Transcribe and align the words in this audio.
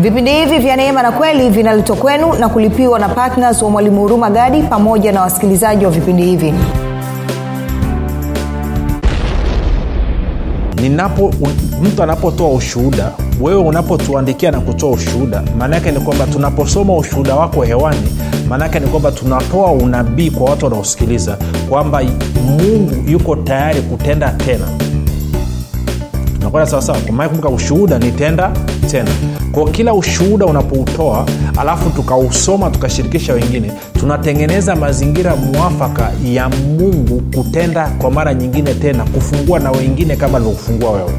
vipindi 0.00 0.30
hivi 0.32 0.58
vya 0.58 0.76
neema 0.76 1.02
na 1.02 1.12
kweli 1.12 1.50
vinaletwa 1.50 1.96
kwenu 1.96 2.32
na 2.32 2.48
kulipiwa 2.48 2.98
na 2.98 3.08
ptns 3.08 3.62
wa 3.62 3.70
mwalimu 3.70 4.00
huruma 4.00 4.30
gadi 4.30 4.62
pamoja 4.62 5.12
na 5.12 5.20
wasikilizaji 5.20 5.84
wa 5.84 5.90
vipindi 5.90 6.22
hivi. 6.22 6.54
Ninapo 10.82 11.34
mtu 11.82 12.02
anapotoa 12.02 12.50
ushuhuda 12.52 13.12
wewe 13.40 13.60
unapotuandikia 13.60 14.50
na 14.50 14.60
kutoa 14.60 14.90
ushuhuda 14.90 15.42
maanaake 15.58 15.90
ni 15.92 16.00
kwamba 16.00 16.26
tunaposoma 16.26 16.96
ushuhuda 16.96 17.34
wako 17.36 17.62
hewani 17.62 18.18
maanaake 18.48 18.80
ni 18.80 18.86
kwamba 18.86 19.12
tunatoa 19.12 19.72
unabii 19.72 20.30
kwa 20.30 20.50
watu 20.50 20.64
wanaosikiliza 20.64 21.36
kwamba 21.68 22.02
mungu 22.46 23.10
yuko 23.10 23.36
tayari 23.36 23.82
kutenda 23.82 24.30
tena 24.30 24.64
tunakwenda 26.40 26.70
sawasawa 26.70 26.98
kwa 26.98 27.12
maana 27.12 27.28
kumbuka 27.28 27.48
ushuhuda 27.48 27.98
ni 27.98 28.12
tenda 28.12 28.50
tena. 28.90 29.10
Kwa 29.52 29.70
kila 29.70 29.94
ushuhuda 29.94 30.46
unapoutoa 30.46 31.26
alafu 31.58 31.90
tukausoma 31.90 32.70
tukashirikisha 32.70 33.32
wengine 33.32 33.72
tunatengeneza 34.00 34.76
mazingira 34.76 35.36
mwafaka 35.36 36.10
ya 36.24 36.48
mungu 36.48 37.22
kutenda 37.34 37.88
kwa 37.98 38.10
mara 38.10 38.34
nyingine 38.34 38.74
tena 38.74 39.04
kufungua 39.04 39.58
na 39.58 39.70
wengine 39.70 40.16
kama 40.16 40.36
alivyokufungua 40.38 40.90
wewe 40.90 41.12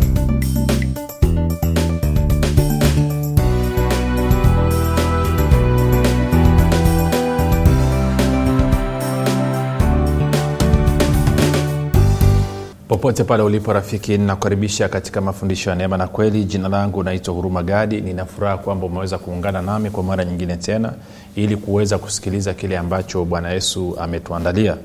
popote 13.02 13.24
pale 13.24 13.44
ulipo 13.44 13.74
rafiki 13.74 14.18
ninakukaribisha 14.18 14.90
katika 14.90 15.22
mafundisho 15.22 15.70
ya 15.70 15.76
neema 15.76 15.98
na 15.98 16.08
kweli. 16.08 16.44
Jina 16.44 16.70
langu 16.70 17.04
naitwa 17.04 17.34
huruma 17.34 17.64
gadi. 17.64 18.02
Ninafuraha 18.02 18.58
kwamba 18.58 18.86
umeweza 18.86 19.18
kuungana 19.18 19.62
nami 19.62 19.90
kwa 19.90 20.04
mara 20.04 20.26
nyingine 20.26 20.56
tena 20.58 20.94
ili 21.36 21.58
kuweza 21.58 21.98
kusikiliza 21.98 22.54
kile 22.54 22.78
ambacho 22.78 23.26
bwana 23.26 23.50
yesu 23.52 23.96
ametuandalia. 24.00 24.78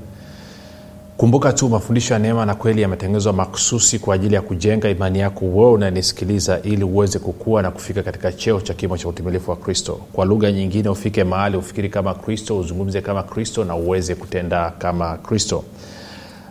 Kumbuka 1.16 1.52
tu 1.52 1.68
mafundisho 1.68 2.14
ya 2.14 2.20
neema 2.20 2.46
na 2.46 2.54
kweli 2.54 2.82
yametengenezwa 2.82 3.32
makususi 3.32 3.98
kwa 3.98 4.14
ajili 4.14 4.34
ya 4.34 4.42
kujenga 4.42 4.88
imani 4.88 5.18
yako 5.18 5.44
wewe 5.44 5.70
unanisikiliza 5.72 6.62
ili 6.62 6.84
uweze 6.84 7.18
kukua 7.18 7.62
na 7.62 7.70
kufika 7.70 8.02
katika 8.02 8.32
cheo 8.32 8.60
cha 8.60 8.74
kimo 8.74 8.98
cha 8.98 9.08
utimilifu 9.08 9.50
wa 9.50 9.56
kristo. 9.56 10.00
Kwa 10.12 10.24
lugha 10.24 10.52
nyingine 10.52 10.88
ufike 10.88 11.24
mahali 11.24 11.56
ufikiri 11.56 11.88
kama 11.88 12.14
kristo 12.14 12.58
uzungumze 12.58 13.00
kama 13.00 13.22
kristo 13.22 13.64
na 13.64 13.76
uweze 13.76 14.14
kutenda 14.14 14.70
kama 14.78 15.16
kristo 15.16 15.64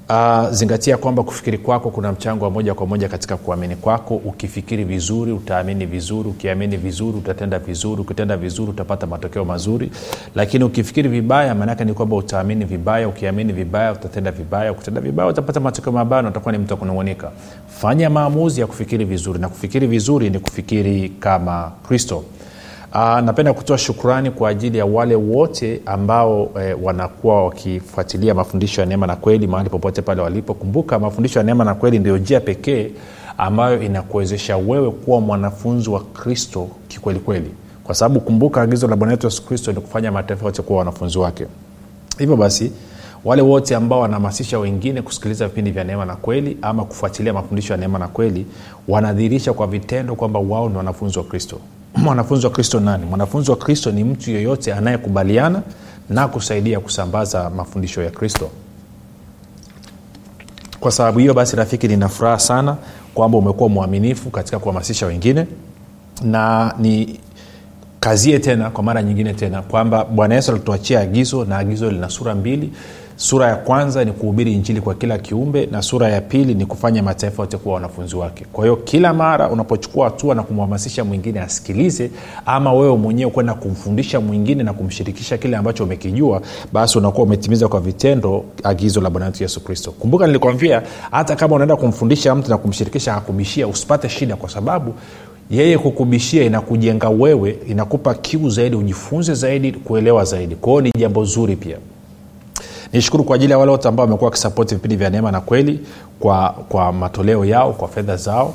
Uh, 0.09 0.49
zingatia 0.51 0.97
kwamba 0.97 1.23
kufikiri 1.23 1.57
kwako 1.57 1.89
kuna 1.89 2.11
mchango 2.11 2.45
wa 2.45 2.51
moja 2.51 2.73
kwa 2.73 2.85
moja 2.87 3.09
katika 3.09 3.37
kuamini 3.37 3.75
kwako. 3.75 4.15
Ukifikiri 4.15 4.83
vizuri 4.83 5.31
utaamini 5.31 5.85
vizuri. 5.85 6.29
Ukiamini 6.29 6.77
vizuri 6.77 7.17
utatenda 7.17 7.59
vizuri. 7.59 8.01
Ukitenda 8.01 8.37
vizuri 8.37 8.69
utapata 8.71 9.07
matokeo 9.07 9.45
mazuri. 9.45 9.91
Lakini 10.35 10.63
ukifikiri 10.63 11.09
vibaya 11.09 11.55
maanake 11.55 11.85
ni 11.85 11.93
kwamba 11.93 12.15
utaamini 12.15 12.65
vibaya. 12.65 13.07
Ukiamini 13.07 13.53
vibaya 13.53 13.91
utatenda 13.93 14.31
vibaya. 14.31 14.71
Ukitenda 14.71 15.01
vibaya 15.01 15.29
utapata 15.29 15.59
matokeo 15.59 15.93
mabaya 15.93 16.21
na 16.21 16.29
utakuwa 16.29 16.51
ni 16.51 16.57
mtu 16.57 16.73
wa 16.73 16.77
kunung'unika. 16.79 17.31
Fanya 17.67 18.09
maamuzi 18.09 18.61
ya 18.61 18.67
kufikiri 18.67 19.05
vizuri. 19.05 19.39
Na 19.39 19.49
kufikiri 19.49 19.87
vizuri 19.87 20.29
ni 20.29 20.39
kufikiri 20.39 21.09
kama 21.09 21.71
kristo 21.87 22.23
Uh, 22.95 23.19
napenda 23.19 23.53
kutoa 23.53 23.77
shukrani 23.77 24.31
kwa 24.31 24.49
ajili 24.49 24.77
ya 24.77 24.85
wale 24.85 25.15
wote 25.15 25.81
ambao 25.85 26.49
e, 26.61 26.73
wanakuwa 26.81 27.43
wakifuatilia 27.45 28.33
mafundisho 28.33 28.81
ya 28.81 28.87
neema 28.87 29.07
na 29.07 29.15
kweli 29.15 29.47
mahali 29.47 29.69
popote 29.69 30.01
pale 30.01 30.21
walipo. 30.21 30.53
Kumbuka 30.53 30.99
mafundisho 30.99 31.39
ya 31.39 31.45
neema 31.45 31.63
na 31.63 31.73
kweli 31.75 31.99
ndio 31.99 32.17
njia 32.17 32.39
pekee 32.39 32.91
ambayo 33.37 33.81
inakuwezesha 33.81 34.57
wewe 34.57 34.91
kuwa 34.91 35.21
mwanafunzi 35.21 35.89
wa 35.89 35.99
kristo 35.99 36.67
kikwelikweli 36.87 37.51
kwa 37.83 37.95
sababu 37.95 38.19
kumbuka 38.19 38.61
agizo 38.61 38.87
la 38.87 38.95
bwana 38.95 39.11
wetu 39.13 39.27
yesu 39.27 39.45
kristo 39.45 39.71
ni 39.71 39.81
kufanya 39.81 40.11
mataifa 40.11 40.45
yote 40.45 40.61
kuwa 40.61 40.79
wanafunzi 40.79 41.17
wake. 41.19 41.45
Hivyo 42.17 42.35
basi 42.35 42.71
wale 43.25 43.41
wote 43.41 43.75
ambao 43.75 43.99
wanahamasisha 43.99 44.59
wengine 44.59 45.01
kusikiliza 45.01 45.47
vipindi 45.47 45.71
vya 45.71 45.83
neema 45.83 46.05
na 46.05 46.15
kweli 46.15 46.57
ama 46.61 46.85
kufuatilia 46.85 47.33
mafundisho 47.33 47.73
ya 47.73 47.79
neema 47.79 47.99
na 47.99 48.07
kweli 48.07 48.45
wanadhihirisha 48.87 49.53
kwa 49.53 49.67
vitendo 49.67 50.15
kwamba 50.15 50.39
wao 50.39 50.69
ni 50.69 50.77
wanafunzi 50.77 51.19
wa 51.19 51.25
kristo 51.25 51.59
mwanafunzi 51.95 52.45
wa 52.45 52.51
kristo 52.51 52.79
nani? 52.79 53.05
Mwanafunzi 53.05 53.51
wa 53.51 53.57
kristo 53.57 53.91
ni 53.91 54.03
mtu 54.03 54.31
yeyote 54.31 54.73
anayekubaliana 54.73 55.61
na 56.09 56.27
kusaidia 56.27 56.79
kusambaza 56.79 57.49
mafundisho 57.49 58.03
ya 58.03 58.11
kristo. 58.11 58.49
Kwa 60.79 60.91
sababu 60.91 61.19
hiyo 61.19 61.33
basi 61.33 61.55
rafiki 61.55 61.87
nina 61.87 62.09
furaha 62.09 62.39
sana 62.39 62.77
kwamba 63.13 63.37
umekuwa 63.37 63.69
mwaminifu 63.69 64.29
katika 64.29 64.59
kuhamasisha 64.59 65.05
wengine 65.05 65.47
na 66.21 66.73
ni 66.79 67.19
kazie 68.05 68.39
tena 68.39 68.69
kwa 68.69 68.83
mara 68.83 69.03
nyingine 69.03 69.33
tena 69.33 69.61
kwamba 69.61 70.05
bwana 70.05 70.35
yesu 70.35 70.51
alituachia 70.51 70.99
agizo 70.99 71.45
na 71.45 71.57
agizo 71.57 71.91
lina 71.91 72.09
sura 72.09 72.35
mbili. 72.35 72.71
Sura 73.15 73.47
ya 73.47 73.55
kwanza 73.55 74.05
ni 74.05 74.11
kuhubiri 74.11 74.53
injili 74.53 74.81
kwa 74.81 74.95
kila 74.95 75.17
kiumbe 75.17 75.65
na 75.65 75.81
sura 75.81 76.09
ya 76.09 76.21
pili 76.21 76.53
ni 76.53 76.65
kufanya 76.65 77.03
mataifa 77.03 77.43
yote 77.43 77.57
kuwa 77.57 77.75
wanafunzi 77.75 78.15
wake. 78.15 78.45
Kwa 78.53 78.63
hiyo 78.63 78.75
kila 78.75 79.13
mara 79.13 79.49
unapochukua 79.49 80.05
hatua 80.05 80.35
na 80.35 80.43
kumhamasisha 80.43 81.03
mwingine 81.03 81.39
asikilize 81.41 82.11
ama 82.45 82.73
wewe 82.73 82.97
mwenyewe 82.97 83.31
kwenda 83.31 83.53
kumfundisha 83.53 84.19
mwingine 84.21 84.63
na 84.63 84.73
kumshirikisha 84.73 85.37
kile 85.37 85.57
ambacho 85.57 85.83
umekijua 85.83 86.41
basi 86.73 86.97
unakuwa 86.97 87.23
umetimiza 87.27 87.67
kwa 87.67 87.79
vitendo 87.79 88.45
agizo 88.63 89.01
la 89.01 89.09
bwana 89.09 89.25
wetu 89.25 89.43
yesu 89.43 89.63
kristo. 89.63 89.91
Kumbuka 89.91 90.27
nilikwambia 90.27 90.81
hata 91.11 91.35
kama 91.35 91.55
unaenda 91.55 91.75
kumfundisha 91.75 92.35
mtu 92.35 92.49
na 92.49 92.57
kumshirikisha 92.57 93.11
akakubishia 93.11 93.67
usipate 93.67 94.09
shida 94.09 94.35
kwa 94.35 94.49
sababu 94.49 94.93
yeye 95.49 95.77
kukubishia 95.77 96.43
inakujenga 96.43 97.09
wewe 97.09 97.57
inakupa 97.67 98.13
kiu 98.13 98.49
zaidi 98.49 98.75
ujifunze 98.75 99.33
zaidi 99.33 99.71
kuelewa 99.71 100.23
zaidi. 100.25 100.55
Kwao 100.55 100.81
ni 100.81 100.91
jambo 100.97 101.25
zuri 101.25 101.55
pia. 101.55 101.77
Nishukuru 102.93 103.23
kwa 103.23 103.35
ajili 103.35 103.51
ya 103.51 103.57
wale 103.57 103.71
wote 103.71 103.87
ambao 103.87 104.05
wamekuwa 104.05 104.27
wakisapoti 104.27 104.75
vipindi 104.75 104.95
vya 104.95 105.09
neema 105.09 105.31
na 105.31 105.41
kweli 105.41 105.79
kwa, 106.19 106.49
kwa 106.69 106.93
matoleo 106.93 107.45
yao 107.45 107.73
kwa 107.73 107.87
fedha 107.87 108.15
zao. 108.15 108.53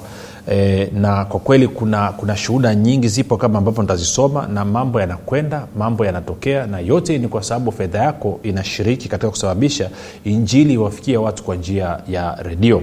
E, 0.52 0.88
na 0.94 1.24
kwa 1.24 1.40
kweli 1.40 1.68
kuna 1.68 2.12
kuna 2.12 2.36
shuhuda 2.36 2.74
nyingi 2.74 3.08
zipo 3.08 3.36
kama 3.36 3.58
ambavyo 3.58 3.82
nitazisoma 3.82 4.46
na 4.46 4.64
mambo 4.64 5.00
yanakwenda 5.00 5.66
mambo 5.78 6.04
yanatokea 6.06 6.66
na 6.66 6.78
yote 6.80 7.18
ni 7.18 7.28
kwa 7.28 7.42
sababu 7.42 7.72
fedha 7.72 7.98
yako 7.98 8.40
inashiriki 8.42 9.08
katika 9.08 9.30
kusababisha 9.30 9.90
injili 10.24 10.74
iwafikie 10.74 11.16
watu 11.16 11.44
kwa 11.44 11.56
njia 11.56 11.98
ya 12.08 12.34
redio. 12.42 12.82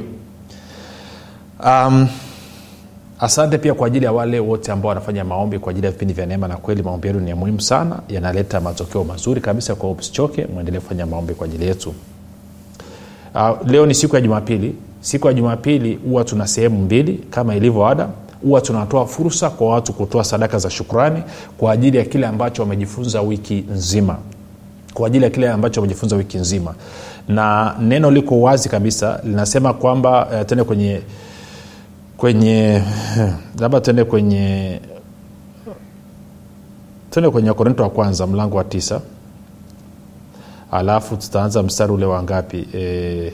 Um, 1.66 2.08
asante 3.20 3.58
pia 3.58 3.74
kwa 3.74 3.88
ajili 3.88 4.06
ya 4.06 4.12
wale 4.12 4.40
wote 4.40 4.72
ambao 4.72 4.90
wanafanya 4.90 5.24
maombi 5.24 5.60
kwa 5.60 5.72
ajili 5.72 5.86
ya 5.86 5.92
vipindi 5.92 6.14
vya 6.14 6.26
neema 6.26 6.48
na 6.48 6.58
kweli. 6.58 6.84
Maombi 6.84 7.08
yenu 7.08 7.20
ni 7.20 7.30
ya 7.30 7.36
muhimu 7.36 7.62
sana 7.62 8.00
yanaleta 8.10 8.62
matokeo 8.62 9.04
mazuri 9.04 9.42
kabisa 9.42 9.76
kwa 9.76 9.92
usichoke 9.92 10.46
mwendelee 10.54 10.80
kufanya 10.80 11.06
maombi 11.06 11.34
kwa 11.34 11.46
ajili 11.48 11.66
yetu. 11.66 11.94
Uh, 13.36 13.68
leo 13.68 13.86
ni 13.86 13.94
siku 13.94 14.16
ya 14.16 14.22
jumapili. 14.22 14.76
Siku 15.02 15.28
ya 15.28 15.34
jumapili 15.34 15.96
huwa 15.96 16.24
tuna 16.24 16.48
sehemu 16.48 16.82
mbili 16.82 17.14
kama 17.30 17.56
ilivyo 17.56 17.88
ada 17.88 18.10
huwa 18.44 18.62
tunatoa 18.62 19.06
fursa 19.06 19.50
kwa 19.50 19.70
watu 19.70 19.94
kutoa 19.94 20.24
sadaka 20.24 20.60
za 20.60 20.70
shukrani 20.70 21.24
kwa 21.58 21.72
ajili 21.72 21.98
ya 21.98 22.06
kile 22.06 22.28
ambacho 22.28 22.62
wamejifunza 22.62 23.22
wiki 23.22 23.66
nzima. 23.74 24.18
Kwa 24.94 25.08
ajili 25.08 25.24
ya 25.24 25.30
kile 25.30 25.50
ambacho 25.50 25.82
wamejifunza 25.82 26.16
wiki 26.16 26.38
nzima. 26.38 26.76
Na 27.28 27.76
neno 27.80 28.12
liko 28.12 28.42
wazi 28.42 28.70
kabisa 28.70 29.20
linasema 29.24 29.74
kwamba 29.74 30.26
uh, 30.28 30.46
tende 30.46 30.64
kwenye 30.64 31.02
kwenye 32.18 32.82
labda 33.60 33.82
tuende 33.82 34.04
kwenye 34.04 34.80
tuende 37.12 37.30
kwenye 37.30 37.50
wakorinto 37.50 37.84
wa 37.84 37.90
kwanza 37.90 38.28
mlango 38.28 38.58
wa 38.58 38.64
tisa. 38.64 39.02
Alafu 40.72 41.18
tutaanza 41.18 41.64
mstari 41.64 41.92
ule 41.92 42.06
wa 42.06 42.24
ngapi? 42.24 42.68
E, 42.76 43.32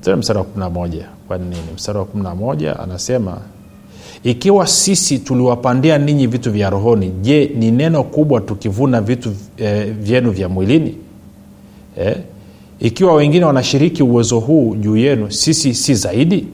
tuende 0.00 0.20
mstari 0.20 0.38
wa 0.38 0.44
kumi 0.44 0.64
na 0.64 0.70
moja. 0.70 1.08
Kwa 1.28 1.38
nini? 1.38 1.56
Mstari 1.74 1.98
wa 1.98 2.04
kumi 2.04 2.22
na 2.24 2.34
moja 2.34 2.78
anasema 2.80 3.38
ikiwa 4.24 4.66
sisi 4.66 5.18
tuliwapandia 5.18 5.98
ninyi 5.98 6.26
vitu 6.26 6.52
vya 6.52 6.70
rohoni 6.70 7.10
je 7.10 7.52
ni 7.56 7.70
neno 7.70 8.04
kubwa 8.04 8.40
tukivuna 8.40 9.00
vitu 9.00 9.32
e, 9.56 9.84
vyenu 9.84 10.30
vya 10.30 10.48
mwilini? 10.48 10.96
E? 12.00 12.16
ikiwa 12.80 13.14
wengine 13.14 13.44
wanashiriki 13.44 14.02
uwezo 14.02 14.38
huu 14.40 14.74
juu 14.76 14.96
yenu 14.96 15.30
sisi 15.30 15.74
si 15.74 15.94
zaidi 15.94 16.46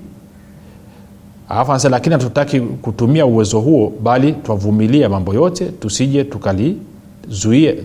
alafu 1.49 1.71
anasema 1.73 1.97
lakini 1.97 2.13
hatutaki 2.13 2.61
kutumia 2.61 3.27
uwezo 3.27 3.61
huo 3.61 3.93
bali 4.03 4.33
twavumilia 4.33 5.09
mambo 5.09 5.35
yote 5.35 5.65
tusije 5.67 6.25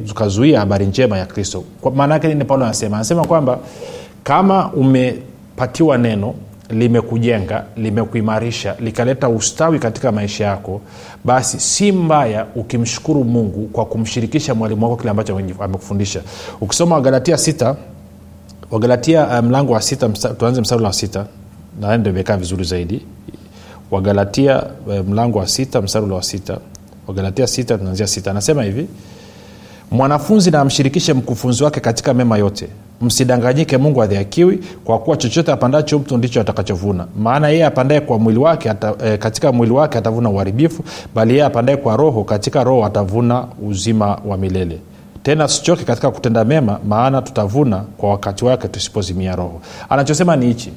tukazuia 0.07 0.59
habari 0.59 0.85
njema 0.85 1.17
ya 1.17 1.25
kristo. 1.25 1.63
Maana 1.95 2.13
yake 2.13 2.27
nini 2.27 2.45
paulo 2.45 2.65
anasema? 2.65 2.95
Anasema 2.97 3.25
kwamba 3.25 3.59
kama 4.23 4.71
umepatiwa 4.73 5.97
neno 5.97 6.33
limekujenga 6.69 7.63
limekuimarisha 7.77 8.75
likaleta 8.79 9.29
ustawi 9.29 9.79
katika 9.79 10.11
maisha 10.11 10.45
yako 10.45 10.81
basi 11.23 11.59
si 11.59 11.91
mbaya 11.91 12.45
ukimshukuru 12.55 13.23
mungu 13.23 13.67
kwa 13.67 13.85
kumshirikisha 13.85 14.55
mwalimu 14.55 14.83
wako 14.83 14.95
kile 14.97 15.09
ambacho 15.09 15.37
amekufundisha. 15.59 16.21
Ukisoma 16.61 16.95
wagalatia 16.95 17.37
sita 17.37 17.75
wagalatia 18.71 19.41
mlango 19.41 19.69
um, 19.71 19.75
wa 19.75 19.81
sita 19.81 20.09
tuanze 20.09 20.61
mstari 20.61 20.83
wa 20.83 20.93
sita 20.93 21.25
na 21.81 21.97
ndo 21.97 22.09
imekaa 22.09 22.37
vizuri 22.37 22.63
zaidi 22.63 23.01
wagalatia 23.93 24.63
eh, 24.91 25.03
mlango 25.07 25.39
wa 25.39 25.47
sita 25.47 25.81
mstari 25.81 26.05
ule 26.05 26.15
wa 26.15 26.23
sita. 26.23 26.57
Wagalatia 27.07 27.47
sita 27.47 27.77
tunaanzia 27.77 28.07
sita. 28.07 28.31
Anasema 28.31 28.63
hivi 28.63 28.87
mwanafunzi 29.91 30.51
na 30.51 30.59
amshirikishe 30.59 31.13
mkufunzi 31.13 31.63
wake 31.63 31.79
katika 31.79 32.13
mema 32.13 32.37
yote. 32.37 32.67
Msidanganyike 33.01 33.77
mungu 33.77 34.01
adhiakiwi 34.01 34.59
kwa 34.85 34.99
kuwa 34.99 35.17
chochote 35.17 35.51
apandacho 35.51 35.99
mtu 35.99 36.17
ndicho 36.17 36.41
atakachovuna. 36.41 37.07
Maana 37.19 37.49
yeye 37.49 37.65
apandaye 37.65 38.01
kwa 38.01 38.19
mwili 38.19 38.39
wake 38.39 38.69
ata, 38.69 38.93
e, 39.05 39.17
katika 39.17 39.51
mwili 39.51 39.73
wake 39.73 39.97
atavuna 39.97 40.29
uharibifu 40.29 40.83
bali 41.15 41.31
yeye 41.33 41.45
apandaye 41.45 41.77
kwa 41.77 41.97
roho 41.97 42.23
katika 42.23 42.63
roho 42.63 42.85
atavuna 42.85 43.45
uzima 43.67 44.19
wa 44.25 44.37
milele. 44.37 44.79
Tena 45.23 45.47
sichoke 45.47 45.83
katika 45.83 46.11
kutenda 46.11 46.45
mema 46.45 46.79
maana 46.87 47.21
tutavuna 47.21 47.77
kwa 47.97 48.09
wakati 48.09 48.45
wake 48.45 48.67
tusipozimia 48.67 49.35
roho. 49.35 49.61
Anachosema 49.89 50.35
ni 50.35 50.45
hichi 50.45 50.71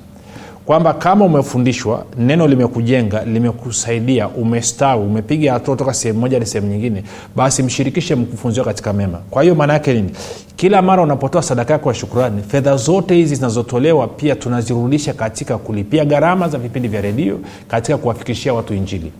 kwamba 0.67 0.95
kama 0.95 1.25
umefundishwa 1.25 2.05
neno 2.19 2.47
limekujenga 2.47 3.25
limekusaidia 3.25 4.29
umestawi 4.29 5.03
umepiga 5.05 5.53
hatua 5.53 5.77
toka 5.77 5.95
sehemu 5.95 6.21
moja 6.21 6.37
hadi 6.37 6.47
sehemu 6.47 6.73
nyingine 6.73 7.05
basi 7.37 7.63
mshirikishe 7.63 8.15
mkufunzi 8.15 8.61
wako 8.61 8.71
katika 8.71 8.93
mema. 8.93 9.19
Kwa 9.31 9.43
hiyo 9.43 9.55
maana 9.55 9.73
yake 9.73 9.95
nini? 9.95 10.11
Kila 10.57 10.83
mara 10.83 11.03
unapotoa 11.03 11.43
sadaka 11.43 11.73
yako 11.73 11.89
ya 11.89 11.95
shukurani 11.95 12.43
fedha 12.43 12.77
zote 12.77 13.15
hizi 13.15 13.35
zinazotolewa 13.35 14.09
pia 14.09 14.37
tunazirudisha 14.37 15.15
katika 15.15 15.59
kulipia 15.59 16.05
gharama 16.05 16.49
za 16.49 16.59
vipindi 16.59 16.89
vya 16.89 17.01
redio 17.01 17.39
katika 17.69 17.99
kuwafikishia 17.99 18.55
watu 18.55 18.75
injili. 18.75 19.13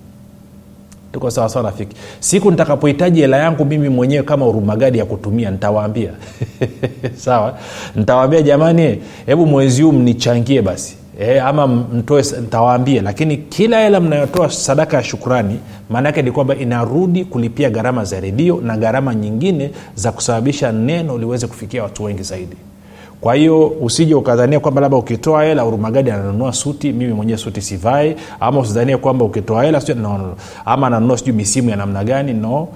Tuko 1.13 1.31
sawasawa 1.31 1.65
rafiki? 1.71 1.97
Siku 2.21 2.51
nitakapohitaji 2.51 3.21
hela 3.21 3.37
yangu 3.37 3.65
mimi 3.65 3.89
mwenyewe 3.89 4.23
kama 4.23 4.47
urumagadi 4.47 4.99
ya 4.99 5.05
kutumia 5.05 5.51
nitawaambia. 5.51 6.11
Sawa? 7.25 7.59
Nitawaambia 7.97 8.43
jamani 8.43 9.03
hebu 9.27 9.47
mwezi 9.47 9.83
huu 9.83 9.93
mnichangie 9.93 10.63
basi 10.63 10.97
e, 11.21 11.41
ama 11.41 11.67
mtoe 11.67 12.23
ntawaambia 12.47 13.03
lakini 13.03 13.37
kila 13.37 13.81
hela 13.81 14.01
mnayotoa 14.01 14.51
sadaka 14.51 14.97
ya 14.97 15.05
shukurani 15.05 15.59
maana 15.91 16.09
yake 16.09 16.23
ni 16.23 16.33
kwamba 16.33 16.55
inarudi 16.57 17.25
kulipia 17.25 17.71
gharama 17.71 18.05
za 18.05 18.21
redio 18.21 18.61
na 18.63 18.77
gharama 18.77 19.15
nyingine 19.15 19.71
za 19.95 20.13
kusababisha 20.13 20.73
neno 20.73 21.19
liweze 21.19 21.47
kufikia 21.47 21.83
watu 21.83 22.05
wengi 22.05 22.23
zaidi. 22.23 22.57
Kwa 23.21 23.35
hiyo 23.35 23.67
usije 23.67 24.15
ukadhania 24.15 24.61
kwamba 24.61 24.81
labda 24.81 24.97
ukitoa 24.97 25.45
hela 25.45 25.65
urumagadi 25.65 26.11
ananunua 26.11 26.53
suti 26.53 26.93
mimi 26.93 27.13
mwenyewe 27.13 27.39
suti 27.39 27.61
sivai 27.63 28.17
ama 28.41 28.61
usidhanie 28.61 28.97
kwamba 28.97 29.25
ukitoa 29.25 29.65
hela 29.65 29.83
no, 29.89 30.19
no. 30.19 30.35
ama 30.65 30.87
ananunua 30.87 31.19
sijui 31.19 31.33
misimu 31.35 31.71
ya 31.71 31.77
namna 31.77 32.05
gani 32.05 32.33
no. 32.33 32.69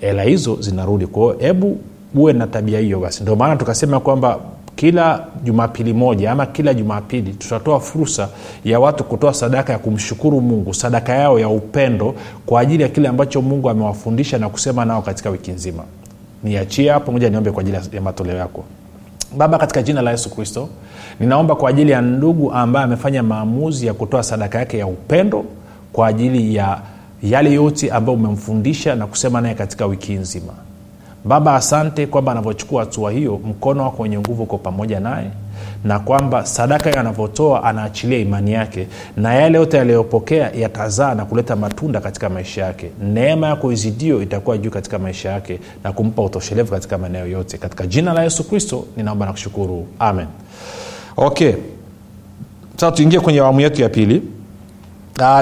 Hela 0.00 0.22
hizo 0.22 0.56
zinarudi. 0.60 1.06
Kwao 1.06 1.34
hebu 1.38 1.78
uwe 2.14 2.32
na 2.32 2.46
tabia 2.46 2.78
hiyo 2.80 3.00
basi. 3.00 3.22
Ndio 3.22 3.36
maana 3.36 3.56
tukasema 3.56 4.00
kwamba 4.00 4.38
kila 4.78 5.24
jumapili 5.44 5.92
moja 5.92 6.32
ama 6.32 6.46
kila 6.46 6.74
jumapili 6.74 7.32
tutatoa 7.32 7.80
fursa 7.80 8.28
ya 8.64 8.80
watu 8.80 9.04
kutoa 9.04 9.34
sadaka 9.34 9.72
ya 9.72 9.78
kumshukuru 9.78 10.40
mungu 10.40 10.74
sadaka 10.74 11.12
yao 11.14 11.38
ya 11.40 11.48
upendo 11.48 12.14
kwa 12.46 12.60
ajili 12.60 12.82
ya 12.82 12.88
kile 12.88 13.08
ambacho 13.08 13.42
mungu 13.42 13.70
amewafundisha 13.70 14.38
na 14.38 14.48
kusema 14.48 14.84
nao 14.84 15.02
katika 15.02 15.30
wiki 15.30 15.50
nzima. 15.50 15.82
Niachie 16.44 16.90
hapo 16.90 17.12
moja 17.12 17.30
niombe 17.30 17.50
kwa 17.50 17.60
ajili 17.60 17.78
ya 17.92 18.00
matoleo 18.00 18.36
yako. 18.36 18.64
Baba 19.36 19.58
katika 19.58 19.82
jina 19.82 20.02
la 20.02 20.10
yesu 20.10 20.30
kristo 20.34 20.68
ninaomba 21.20 21.54
kwa 21.54 21.70
ajili 21.70 21.92
ya 21.92 22.00
ndugu 22.02 22.52
ambaye 22.52 22.84
amefanya 22.84 23.22
maamuzi 23.22 23.86
ya 23.86 23.94
kutoa 23.94 24.22
sadaka 24.22 24.58
yake 24.58 24.78
ya 24.78 24.86
upendo 24.86 25.44
kwa 25.92 26.06
ajili 26.06 26.54
ya 26.54 26.80
yale 27.22 27.52
yote 27.52 27.90
ambayo 27.90 28.18
umemfundisha 28.18 28.94
na 28.94 29.06
kusema 29.06 29.40
naye 29.40 29.54
katika 29.54 29.86
wiki 29.86 30.12
nzima 30.12 30.52
baba 31.28 31.54
asante 31.54 32.06
kwamba 32.06 32.32
anavyochukua 32.32 32.80
hatua 32.80 33.12
hiyo 33.12 33.40
mkono 33.44 33.82
wako 33.82 34.02
wenye 34.02 34.18
nguvu 34.18 34.42
uko 34.42 34.58
pamoja 34.58 35.00
naye 35.00 35.30
na 35.84 35.98
kwamba 35.98 36.46
sadaka 36.46 37.00
anavyotoa 37.00 37.64
anaachilia 37.64 38.18
imani 38.18 38.52
yake 38.52 38.86
na 39.16 39.34
yale 39.34 39.58
yote 39.58 39.76
yaliyopokea 39.76 40.50
yatazaa 40.50 41.14
na 41.14 41.24
kuleta 41.24 41.56
matunda 41.56 42.00
katika 42.00 42.28
maisha 42.28 42.64
yake. 42.64 42.90
Neema 43.02 43.46
yako 43.46 43.72
izidio 43.72 44.22
itakuwa 44.22 44.58
juu 44.58 44.70
katika 44.70 44.98
maisha 44.98 45.30
yake 45.30 45.60
na 45.84 45.92
kumpa 45.92 46.22
utoshelevu 46.22 46.70
katika 46.70 46.98
maeneo 46.98 47.26
yote. 47.26 47.58
Katika 47.58 47.86
jina 47.86 48.12
la 48.12 48.22
yesu 48.22 48.44
kristo 48.44 48.84
ninaomba 48.96 49.26
na 49.26 49.32
kushukuru. 49.32 49.86
Amen. 49.98 50.26
Okay. 51.16 51.52
Sasa 52.76 52.92
tuingie 52.92 53.20
kwenye 53.20 53.38
awamu 53.40 53.60
yetu 53.60 53.82
ya 53.82 53.88
pili. 53.88 54.22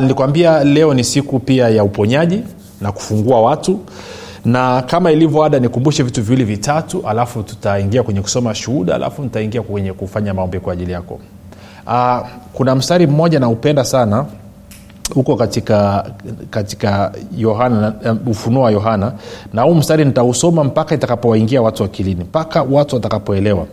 Nilikwambia 0.00 0.64
leo 0.64 0.94
ni 0.94 1.04
siku 1.04 1.38
pia 1.38 1.68
ya 1.68 1.84
uponyaji 1.84 2.40
na 2.80 2.92
kufungua 2.92 3.42
watu 3.42 3.80
na 4.46 4.82
kama 4.82 5.12
ilivyo 5.12 5.44
ada 5.44 5.58
nikumbushe 5.58 6.02
vitu 6.02 6.22
viwili 6.22 6.44
vitatu 6.44 7.08
alafu 7.08 7.42
tutaingia 7.42 8.02
kwenye 8.02 8.20
kusoma 8.20 8.54
shuhuda 8.54 8.94
alafu 8.94 9.22
nitaingia 9.22 9.62
kwenye 9.62 9.92
kufanya 9.92 10.34
maombi 10.34 10.60
kwa 10.60 10.72
ajili 10.72 10.92
yako. 10.92 11.20
Uh, 11.86 12.18
kuna 12.52 12.74
mstari 12.74 13.06
mmoja 13.06 13.40
naupenda 13.40 13.84
sana 13.84 14.26
huko 15.14 15.36
katika 15.36 16.04
katika 16.50 17.12
yohana 17.36 17.94
ufunuo 18.26 18.62
wa 18.62 18.70
yohana 18.70 19.12
na 19.52 19.62
huu 19.62 19.74
mstari 19.74 20.04
nitausoma 20.04 20.64
mpaka 20.64 20.94
itakapowaingia 20.94 21.62
watu 21.62 21.84
akilini 21.84 22.24
mpaka 22.24 22.62
watu 22.62 22.94
watakapoelewa. 22.96 23.66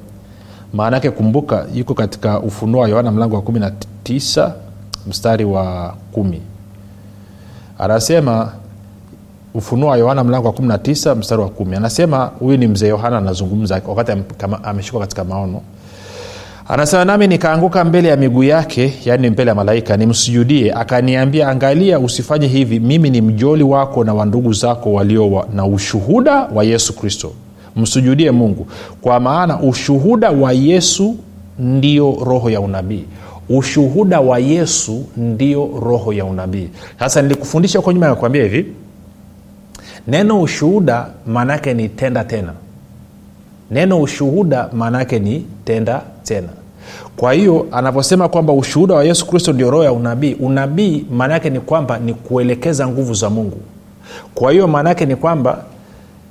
Maana 0.74 0.96
yake 0.98 1.12
kumbuka 1.12 1.66
yuko 1.74 1.94
katika 1.94 2.40
ufunuo 2.40 2.82
wa 2.82 2.90
yohana 2.90 3.12
mlango 3.12 3.36
wa 3.36 3.42
19 3.42 4.52
mstari 5.08 5.46
wa 5.46 5.96
kumi. 6.12 6.42
Anasema 7.80 8.52
ufunuo 9.54 9.90
wa 9.90 9.98
yohana 9.98 10.24
mlango 10.24 10.48
wa 10.48 10.54
19 10.54 11.16
mstari 11.16 11.42
wa 11.42 11.50
kumi. 11.50 11.76
Anasema 11.76 12.32
huyu 12.40 12.58
ni 12.58 12.68
mzee 12.68 12.88
yohana 12.88 13.18
anazungumza 13.18 13.82
wakati 13.88 14.12
ameshikwa 14.64 15.00
katika 15.02 15.24
maono. 15.24 15.62
Anasema 16.68 17.06
nami 17.06 17.28
nikaanguka 17.28 17.84
mbele 17.86 18.08
ya 18.08 18.18
miguu 18.18 18.44
yake 18.44 18.94
yaani 19.06 19.30
mbele 19.30 19.50
ya 19.50 19.56
malaika 19.56 19.98
nimsujudie. 19.98 20.74
Akaniambia 20.74 21.48
angalia 21.50 22.00
usifanye 22.00 22.48
hivi. 22.48 22.80
Mimi 22.80 23.10
ni 23.10 23.22
mjoli 23.22 23.64
wako 23.64 24.04
na 24.04 24.14
wandugu 24.14 24.54
zako 24.54 24.94
walio 24.94 25.32
wa, 25.32 25.48
na 25.54 25.66
ushuhuda 25.66 26.48
wa 26.56 26.64
yesu 26.64 26.96
kristo. 26.96 27.32
Msujudie 27.76 28.32
mungu. 28.32 28.68
Kwa 29.02 29.20
maana 29.20 29.60
ushuhuda 29.60 30.30
wa 30.32 30.54
yesu 30.54 31.16
ndio 31.60 32.18
roho 32.26 32.50
ya 32.50 32.62
unabii. 32.62 33.06
Ushuhuda 33.50 34.20
wa 34.20 34.40
yesu 34.40 35.06
ndio 35.18 35.70
roho 35.84 36.14
ya 36.14 36.26
unabii. 36.26 36.70
Sasa 37.00 37.22
nilikufundisha 37.22 37.80
huko 37.80 37.92
nyuma 37.92 38.08
nakwambia 38.08 38.44
hivi 38.44 38.66
neno 40.08 40.42
ushuhuda 40.42 41.08
maanaake 41.28 41.74
ni 41.74 41.90
tenda 41.90 42.24
tena. 42.24 42.54
Neno 43.72 44.02
ushuhuda 44.02 44.70
maanaake 44.74 45.20
ni 45.20 45.46
tenda 45.66 46.02
tena. 46.24 46.48
Kwa 47.18 47.34
hiyo 47.34 47.68
anavyosema 47.72 48.30
kwamba 48.30 48.54
ushuhuda 48.54 48.96
wa 48.96 49.04
yesu 49.04 49.28
kristo 49.28 49.54
ndio 49.54 49.72
roho 49.72 49.84
ya 49.84 49.92
unabii 49.94 50.34
unabii 50.34 51.06
maana 51.12 51.34
yake 51.34 51.50
ni 51.50 51.60
kwamba 51.60 52.00
ni 52.00 52.14
kuelekeza 52.14 52.88
nguvu 52.88 53.14
za 53.14 53.30
mungu. 53.30 53.58
Kwa 54.36 54.52
hiyo 54.52 54.68
maana 54.68 54.90
yake 54.90 55.06
ni 55.06 55.16
kwamba 55.16 55.64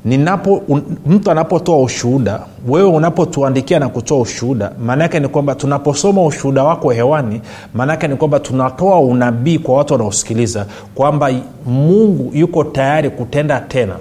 ninapo 0.04 0.62
mtu 1.06 1.30
anapotoa 1.30 1.78
ushuhuda 1.82 2.40
wewe 2.68 2.88
unapotuandikia 2.88 3.78
na 3.78 3.88
kutoa 3.88 4.20
ushuhuda 4.20 4.72
maanaake 4.84 5.20
ni 5.20 5.28
kwamba 5.28 5.54
tunaposoma 5.54 6.24
ushuhuda 6.24 6.64
wako 6.64 6.90
hewani 6.90 7.40
maanaake 7.74 8.08
ni 8.08 8.16
kwamba 8.16 8.40
tunatoa 8.40 9.00
unabii 9.00 9.58
kwa 9.58 9.76
watu 9.76 9.92
wanaosikiliza 9.94 10.66
kwamba 10.94 11.30
mungu 11.66 12.30
yuko 12.34 12.64
tayari 12.64 13.10
kutenda 13.10 13.60
tena. 13.60 13.94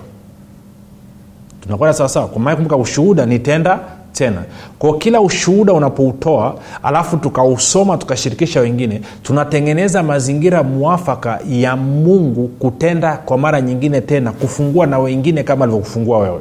Tunakwenda 1.61 1.93
sawasawa? 1.93 2.27
Kwa 2.27 2.55
kumbuka 2.55 2.75
ushuhuda 2.77 3.25
ni 3.25 3.39
tenda 3.39 3.79
tena. 4.21 4.43
Kwa 4.79 4.97
kila 4.97 5.21
ushuhuda 5.21 5.73
unapoutoa 5.73 6.55
alafu 6.83 7.17
tukausoma 7.17 7.97
tukashirikisha 7.97 8.59
wengine 8.59 9.01
tunatengeneza 9.23 10.03
mazingira 10.03 10.63
mwafaka 10.63 11.39
ya 11.49 11.75
mungu 11.75 12.47
kutenda 12.47 13.17
kwa 13.17 13.37
mara 13.37 13.61
nyingine 13.61 14.01
tena 14.01 14.31
kufungua 14.31 14.85
na 14.85 14.99
wengine 14.99 15.43
kama 15.43 15.65
alivyokufungua 15.65 16.19
wewe. 16.19 16.39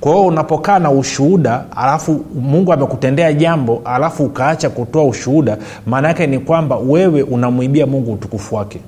Kwa 0.00 0.12
hiyo 0.12 0.26
unapokaa 0.26 0.78
na 0.78 0.90
ushuhuda 0.90 1.64
alafu 1.76 2.24
mungu 2.40 2.72
amekutendea 2.72 3.32
jambo 3.32 3.82
alafu 3.84 4.24
ukaacha 4.24 4.70
kutoa 4.70 5.04
ushuhuda 5.04 5.58
maana 5.86 6.08
yake 6.08 6.26
ni 6.26 6.38
kwamba 6.38 6.76
wewe 6.76 7.22
unamwibia 7.22 7.86
mungu 7.86 8.12
utukufu 8.12 8.54
wake. 8.54 8.80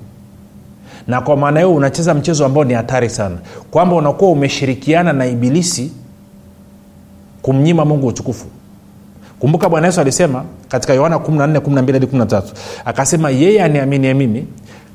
Na 1.07 1.21
kwa 1.21 1.37
maana 1.37 1.59
hiyo 1.59 1.75
unacheza 1.75 2.13
mchezo 2.13 2.45
ambao 2.45 2.63
ni 2.63 2.73
hatari 2.73 3.09
sana. 3.09 3.35
Kwamba 3.71 3.95
unakuwa 3.95 4.31
umeshirikiana 4.31 5.13
na 5.13 5.25
ibilisi 5.27 5.91
kumnyima 7.41 7.85
mungu 7.85 8.07
utukufu. 8.07 8.45
Kumbuka 9.39 9.69
bwana 9.69 9.87
yesu 9.87 10.01
alisema 10.01 10.43
katika 10.69 10.93
yohana 10.93 11.15
14 11.17 12.41
akasema 12.85 13.29
yeye 13.29 13.63
aniaminie 13.63 14.13
mimi 14.13 14.45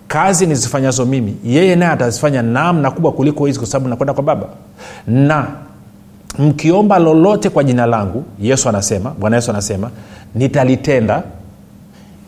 kazi 0.08 0.46
nizifanyazo 0.46 1.06
mimi 1.06 1.36
yeye 1.44 1.76
naye 1.76 1.92
atazifanya 1.92 2.42
namna 2.42 2.90
kubwa 2.90 3.12
kuliko 3.12 3.46
hizi 3.46 3.58
kwa 3.58 3.68
sababu 3.68 3.88
nakwenda 3.88 4.14
kwa 4.14 4.22
baba. 4.22 4.46
Na 5.06 5.46
mkiomba 6.38 6.98
lolote 6.98 7.50
kwa 7.50 7.64
jina 7.64 7.86
langu 7.86 8.24
yesu 8.40 8.68
anasema 8.68 9.10
bwana 9.10 9.36
yesu 9.36 9.50
anasema 9.50 9.90
nitalitenda 10.34 11.22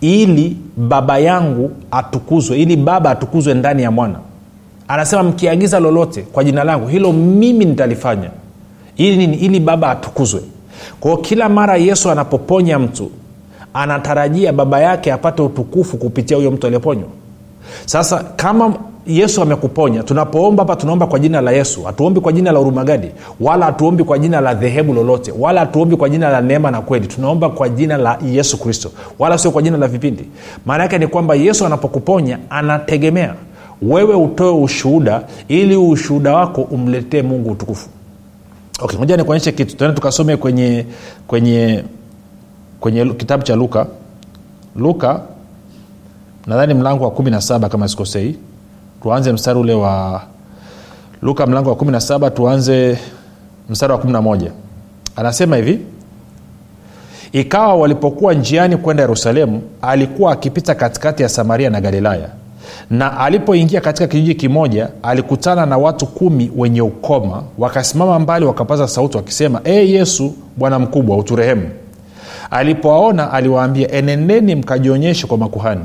ili 0.01 0.57
baba 0.77 1.19
yangu 1.19 1.71
atukuzwe 1.91 2.59
ili 2.59 2.77
baba 2.77 3.11
atukuzwe 3.11 3.55
ndani 3.55 3.83
ya 3.83 3.91
mwana. 3.91 4.19
Anasema 4.89 5.23
mkiagiza 5.23 5.81
lolote 5.81 6.23
kwa 6.23 6.45
jina 6.45 6.65
langu 6.65 6.89
hilo 6.89 7.13
mimi 7.13 7.65
nitalifanya 7.65 8.31
ili 8.97 9.17
nini? 9.17 9.37
Ili 9.37 9.61
baba 9.61 9.91
atukuzwe. 9.91 10.41
Kwao 11.01 11.17
kila 11.17 11.49
mara 11.49 11.77
yesu 11.77 12.11
anapoponya 12.11 12.79
mtu 12.79 13.11
anatarajia 13.75 14.53
baba 14.53 14.81
yake 14.81 15.13
apate 15.13 15.43
utukufu 15.43 15.97
kupitia 15.97 16.37
huyo 16.37 16.51
mtu 16.51 16.67
aliyeponywa. 16.67 17.09
Sasa 17.87 18.25
kama 18.37 18.75
yesu 19.07 19.43
amekuponya 19.43 20.03
tunapoomba 20.03 20.63
hapa 20.63 20.77
tunaomba 20.77 21.07
kwa 21.07 21.19
jina 21.19 21.41
la 21.41 21.51
yesu. 21.53 21.83
Hatuombi 21.83 22.21
kwa 22.21 22.33
jina 22.33 22.53
la 22.53 22.61
urumagadi 22.61 23.09
wala 23.41 23.67
hatuombi 23.67 24.05
kwa 24.05 24.19
jina 24.19 24.41
la 24.41 24.55
dhehebu 24.55 24.93
lolote. 24.93 25.33
Wala 25.39 25.61
hatuombi 25.61 25.97
kwa 25.97 26.09
jina 26.09 26.29
la 26.31 26.41
neema 26.41 26.71
na 26.71 26.81
kweli. 26.81 27.07
Tunaomba 27.07 27.49
kwa 27.49 27.69
jina 27.69 27.97
la 27.97 28.19
yesu 28.33 28.59
kristo. 28.61 28.91
Wala 29.19 29.39
sio 29.39 29.51
kwa 29.51 29.63
jina 29.63 29.77
la 29.77 29.89
vipindi. 29.89 30.25
Maana 30.67 30.83
yake 30.83 30.99
ni 30.99 31.07
kwamba 31.07 31.35
yesu 31.35 31.67
anapokuponya 31.67 32.39
anategemea. 32.51 33.35
Wewe 33.83 34.15
utoe 34.15 34.51
ushuhuda 34.63 35.23
ili 35.49 35.77
ushuhuda 35.77 36.33
wako 36.37 36.63
umletee 36.63 37.23
mungu 37.23 37.51
utukufu 37.51 37.89
okay 38.81 38.99
moja 38.99 39.17
nikuonyeshe 39.17 39.53
kitu. 39.53 39.77
Tuende 39.77 39.95
tukasome 39.97 40.37
kwenye 40.37 40.87
kwenye 41.27 41.85
kwenye 42.81 43.05
kitabu 43.15 43.43
cha 43.43 43.57
luka. 43.57 43.87
Luka 44.77 45.21
nadhani 46.47 46.75
mlango 46.75 47.05
wa 47.05 47.11
17 47.11 47.69
kama 47.69 47.89
sikosei. 47.89 48.39
Tuanze 49.03 49.33
mstari 49.33 49.59
ule 49.59 49.75
wa 49.75 50.23
luka 51.23 51.47
mlango 51.47 51.71
wa 51.71 51.77
17 51.77 52.31
tuanze 52.31 52.99
mstari 53.71 53.93
wa 53.93 53.99
11 53.99 54.51
anasema 55.17 55.57
hivi 55.57 55.81
ikawa 57.33 57.75
walipokuwa 57.75 58.35
njiani 58.35 58.77
kwenda 58.77 59.03
yerusalemu 59.03 59.63
alikuwa 59.83 60.33
akipita 60.33 60.75
katikati 60.75 61.23
ya 61.23 61.29
samaria 61.29 61.71
na 61.71 61.81
galilaya 61.81 62.29
na 62.91 63.19
alipoingia 63.21 63.81
katika 63.81 64.07
kijiji 64.07 64.35
kimoja 64.35 64.89
alikutana 65.03 65.67
na 65.67 65.79
watu 65.79 66.07
kumi 66.07 66.51
wenye 66.57 66.83
ukoma 66.83 67.43
wakasimama 67.59 68.19
mbali 68.19 68.47
wakapaza 68.47 68.89
sauti 68.89 69.17
wakisema 69.17 69.61
e 69.65 69.73
yesu 69.91 70.33
bwana 70.57 70.79
mkubwa 70.79 71.17
uturehemu. 71.17 71.69
Alipowaona 72.51 73.33
aliwaambia 73.33 73.91
enendeni 73.91 74.55
mkajionyeshe 74.55 75.27
kwa 75.27 75.39
makuhani. 75.39 75.85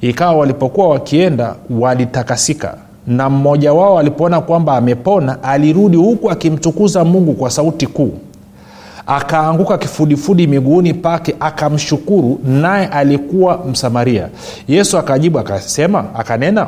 Ikawa 0.00 0.32
walipokuwa 0.36 0.88
wakienda 0.88 1.54
walitakasika. 1.70 2.74
Na 3.06 3.30
mmoja 3.30 3.72
wao 3.72 3.98
alipoona 3.98 4.40
kwamba 4.40 4.76
amepona 4.76 5.42
alirudi 5.42 5.96
huku 5.96 6.30
akimtukuza 6.30 7.04
mungu 7.04 7.32
kwa 7.34 7.50
sauti 7.50 7.86
kuu 7.86 8.12
akaanguka 9.08 9.78
kifudifudi 9.78 10.46
miguuni 10.46 10.94
pake 10.94 11.34
akamshukuru 11.40 12.40
naye 12.44 12.86
alikuwa 12.86 13.64
msamaria. 13.70 14.28
Yesu 14.68 14.98
akajibu 14.98 15.38
akasema 15.38 16.04
akanena 16.14 16.66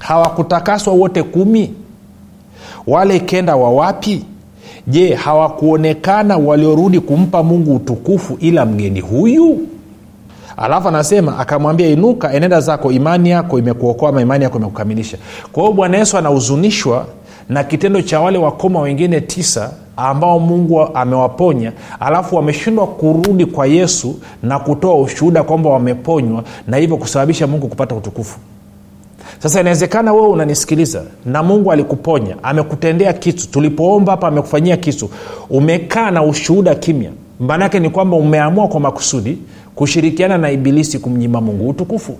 hawakutakaswa 0.00 0.92
wote 0.94 1.22
kumi? 1.22 1.74
Wale 2.86 3.20
kenda 3.20 3.56
wa 3.56 3.70
wapi? 3.70 4.24
Je 4.86 5.14
hawakuonekana 5.14 6.36
waliorudi 6.36 7.00
kumpa 7.00 7.42
mungu 7.42 7.76
utukufu 7.76 8.36
ila 8.40 8.66
mgeni 8.66 9.00
huyu? 9.00 9.58
Alafu 10.56 10.88
anasema 10.88 11.38
akamwambia 11.38 11.86
inuka 11.88 12.32
enenda 12.32 12.60
zako 12.60 12.92
imani 12.92 13.30
yako 13.30 13.58
imekuokoa 13.58 14.08
ama 14.08 14.22
imani 14.22 14.44
yako 14.44 14.58
imekukamilisha. 14.58 15.18
Kwa 15.52 15.62
hiyo 15.62 15.74
bwana 15.74 15.98
yesu 15.98 16.18
anahuzunishwa 16.18 17.06
na 17.48 17.64
kitendo 17.64 18.02
cha 18.02 18.20
wale 18.20 18.38
wakoma 18.38 18.80
wengine 18.80 19.20
tisa 19.20 19.70
ambao 19.96 20.38
mungu 20.40 20.80
amewaponya 20.94 21.72
alafu 22.00 22.36
wameshindwa 22.36 22.86
kurudi 22.86 23.46
kwa 23.46 23.66
yesu 23.66 24.18
na 24.42 24.58
kutoa 24.58 25.00
ushuhuda 25.00 25.42
kwamba 25.42 25.70
wameponywa 25.70 26.44
na 26.66 26.76
hivyo 26.76 26.96
kusababisha 26.96 27.46
mungu 27.46 27.68
kupata 27.68 27.94
utukufu. 27.94 28.38
Sasa 29.38 29.60
inawezekana 29.60 30.12
wewe 30.12 30.28
unanisikiliza 30.28 31.02
na 31.24 31.42
mungu 31.42 31.72
alikuponya 31.72 32.36
amekutendea 32.42 33.12
kitu 33.12 33.48
tulipoomba 33.50 34.12
hapa 34.12 34.28
amekufanyia 34.28 34.76
kitu 34.76 35.10
umekaa 35.50 36.10
na 36.10 36.22
ushuhuda 36.22 36.74
kimya. 36.74 37.10
Maanaake 37.40 37.80
ni 37.80 37.90
kwamba 37.90 38.16
umeamua 38.16 38.68
kwa 38.68 38.80
makusudi 38.80 39.38
kushirikiana 39.74 40.38
na 40.38 40.50
ibilisi 40.50 40.98
kumnyima 40.98 41.40
mungu 41.40 41.68
utukufu. 41.68 42.18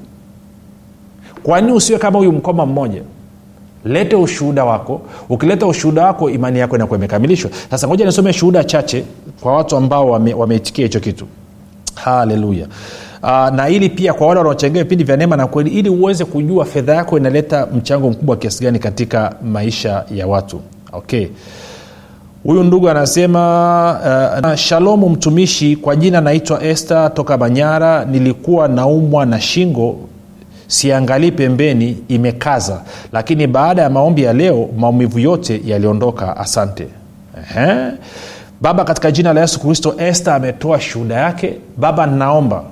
Kwanii 1.43 1.73
usiwe 1.73 1.99
kama 1.99 2.19
huyu 2.19 2.33
mkoma 2.33 2.67
mmoja 2.67 3.03
lete 3.85 4.17
ushuhuda 4.17 4.65
wako. 4.65 5.01
Ukileta 5.29 5.67
ushuhuda 5.67 6.05
wako 6.07 6.31
imani 6.31 6.59
yako 6.59 6.77
inakuwa 6.77 6.99
imekamilishwa. 6.99 7.51
Sasa 7.71 7.89
ngoja 7.89 8.05
nisome 8.07 8.33
shuhuda 8.33 8.65
chache 8.65 9.05
kwa 9.41 9.57
watu 9.57 9.77
ambao 9.77 10.11
wameitikia 10.11 10.41
wame 10.41 10.61
hicho 10.89 11.01
kitu. 11.01 11.27
Haleluya 11.95 12.67
uh, 13.23 13.49
na 13.55 13.69
ili 13.69 13.89
pia 13.89 14.13
kwa 14.15 14.27
wale 14.27 14.39
wanaochangia 14.39 14.83
vipindi 14.83 15.05
vya 15.05 15.17
neema 15.17 15.37
na 15.37 15.47
kweli 15.47 15.71
ili 15.71 15.89
uweze 15.89 16.25
kujua 16.25 16.65
fedha 16.65 16.95
yako 16.95 17.17
inaleta 17.19 17.67
mchango 17.67 18.11
mkubwa 18.11 18.37
kiasi 18.37 18.65
gani 18.65 18.79
katika 18.79 19.35
maisha 19.45 20.05
ya 20.15 20.27
watu. 20.27 20.61
Okay. 20.93 21.27
Huyu 22.45 22.65
ndugu 22.65 22.89
anasema 22.89 24.41
uh, 24.45 24.55
shalomu 24.55 25.09
mtumishi 25.09 25.77
kwa 25.77 25.97
jina 25.97 26.21
naitwa 26.21 26.65
este 26.65 27.09
toka 27.15 27.39
manyara 27.39 28.05
nilikuwa 28.05 28.69
naumwa 28.69 29.27
na 29.27 29.41
shingo 29.41 29.99
siangalii 30.73 31.31
pembeni 31.33 31.97
imekaza. 32.09 32.81
Lakini 33.13 33.47
baada 33.47 33.83
ya 33.83 33.91
maombi 33.91 34.23
ya 34.23 34.33
leo 34.33 34.69
maumivu 34.79 35.19
yote 35.19 35.61
yaliondoka. 35.65 36.37
Asante. 36.37 36.87
Ehe. 37.39 37.91
baba 38.61 38.85
katika 38.85 39.11
jina 39.11 39.33
la 39.33 39.41
yesu 39.41 39.61
kristo 39.61 39.95
este 39.99 40.31
ametoa 40.31 40.81
shuhuda 40.81 41.15
yake. 41.15 41.55
Baba 41.77 42.07
naomba 42.07 42.65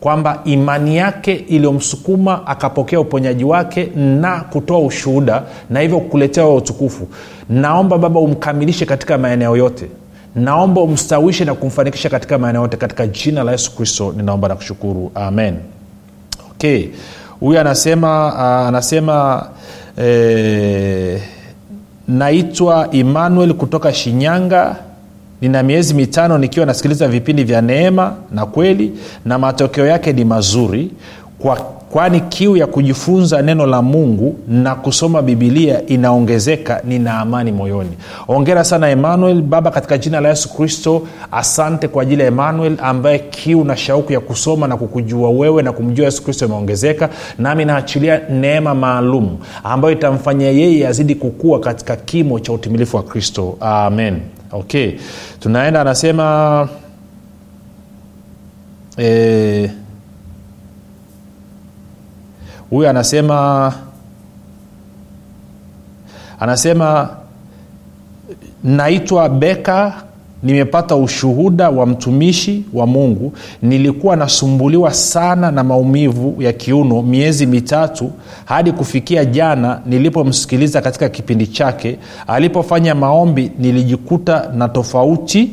kwamba 0.00 0.40
imani 0.44 0.96
yake 0.96 1.34
iliyomsukuma 1.34 2.46
akapokea 2.46 3.00
uponyaji 3.00 3.44
wake 3.44 3.84
na 3.96 4.40
kutoa 4.40 4.78
ushuhuda 4.78 5.42
na 5.70 5.80
hivyo 5.80 6.00
kukuletea 6.00 6.44
wa 6.46 6.54
utukufu. 6.54 7.08
Naomba 7.48 7.98
baba 7.98 8.20
umkamilishe 8.20 8.86
katika 8.86 9.18
maeneo 9.18 9.56
yote. 9.56 9.86
Naomba 10.34 10.80
umstawishe 10.80 11.44
na 11.44 11.54
kumfanikisha 11.54 12.10
katika 12.10 12.38
maeneo 12.38 12.62
yote. 12.62 12.76
Katika 12.76 13.06
jina 13.06 13.44
la 13.44 13.52
yesu 13.52 13.76
kristo 13.76 14.14
ninaomba 14.16 14.48
na 14.48 14.54
kushukuru. 14.54 15.12
Amen. 15.14 15.54
Okay 16.50 16.88
huyu 17.42 17.60
anasema 17.60 18.36
anasema 18.68 19.46
eh, 19.98 21.22
naitwa 22.08 22.88
emmanuel 22.94 23.54
kutoka 23.54 23.92
shinyanga. 23.92 24.76
Nina 25.40 25.62
miezi 25.62 25.94
mitano 25.94 26.38
nikiwa 26.38 26.66
nasikiliza 26.66 27.08
vipindi 27.08 27.44
vya 27.44 27.60
neema 27.62 28.14
na 28.32 28.46
kweli 28.46 28.92
na 29.24 29.38
matokeo 29.38 29.86
yake 29.86 30.12
ni 30.12 30.24
mazuri. 30.24 30.90
Kwa 31.38 31.56
kwani 31.92 32.20
kiu 32.20 32.56
ya 32.56 32.66
kujifunza 32.66 33.42
neno 33.42 33.66
la 33.66 33.82
mungu 33.82 34.36
na 34.48 34.74
kusoma 34.74 35.22
bibilia 35.22 35.86
inaongezeka 35.86 36.80
nina 36.84 37.18
amani 37.18 37.52
moyoni. 37.52 37.90
Ongera 38.28 38.64
sana 38.64 38.90
emmanuel 38.90 39.42
baba 39.42 39.70
katika 39.70 39.98
jina 39.98 40.20
la 40.20 40.28
yesu 40.28 40.54
kristo 40.54 41.02
asante 41.32 41.88
kwa 41.88 42.02
ajili 42.02 42.22
ya 42.22 42.28
emmanuel 42.28 42.76
ambaye 42.82 43.18
kiu 43.18 43.64
na 43.64 43.76
shauku 43.76 44.12
ya 44.12 44.20
kusoma 44.20 44.66
na 44.68 44.76
kukujua 44.76 45.30
wewe 45.30 45.62
na 45.62 45.72
kumjua 45.72 46.04
yesu 46.04 46.24
kristo 46.24 46.44
imeongezeka 46.46 47.08
nami 47.38 47.64
naachilia 47.64 48.20
neema 48.30 48.74
maalum 48.74 49.36
ambayo 49.64 49.94
itamfanya 49.94 50.46
yeye 50.46 50.88
azidi 50.88 51.14
kukua 51.14 51.60
katika 51.60 51.96
kimo 51.96 52.40
cha 52.40 52.52
utimilifu 52.52 52.96
wa 52.96 53.02
kristo. 53.02 53.56
Amen. 53.60 54.20
Okay. 54.52 54.92
Tunaenda 55.40 55.80
anasema 55.80 56.68
eh, 58.96 59.70
huyu 62.72 62.88
anasema 62.88 63.72
anasema 66.40 67.08
naitwa 68.64 69.28
beka 69.28 70.02
nimepata 70.42 70.96
ushuhuda 70.96 71.70
wa 71.70 71.86
mtumishi 71.86 72.64
wa 72.72 72.86
mungu. 72.86 73.32
Nilikuwa 73.62 74.16
nasumbuliwa 74.16 74.94
sana 74.94 75.50
na 75.50 75.64
maumivu 75.64 76.42
ya 76.42 76.52
kiuno 76.52 77.02
miezi 77.02 77.46
mitatu 77.46 78.10
hadi 78.44 78.72
kufikia 78.72 79.24
jana 79.24 79.80
nilipomsikiliza 79.86 80.80
katika 80.80 81.08
kipindi 81.08 81.46
chake. 81.46 81.98
Alipofanya 82.26 82.94
maombi 82.94 83.50
nilijikuta 83.58 84.50
na 84.54 84.68
tofauti 84.68 85.50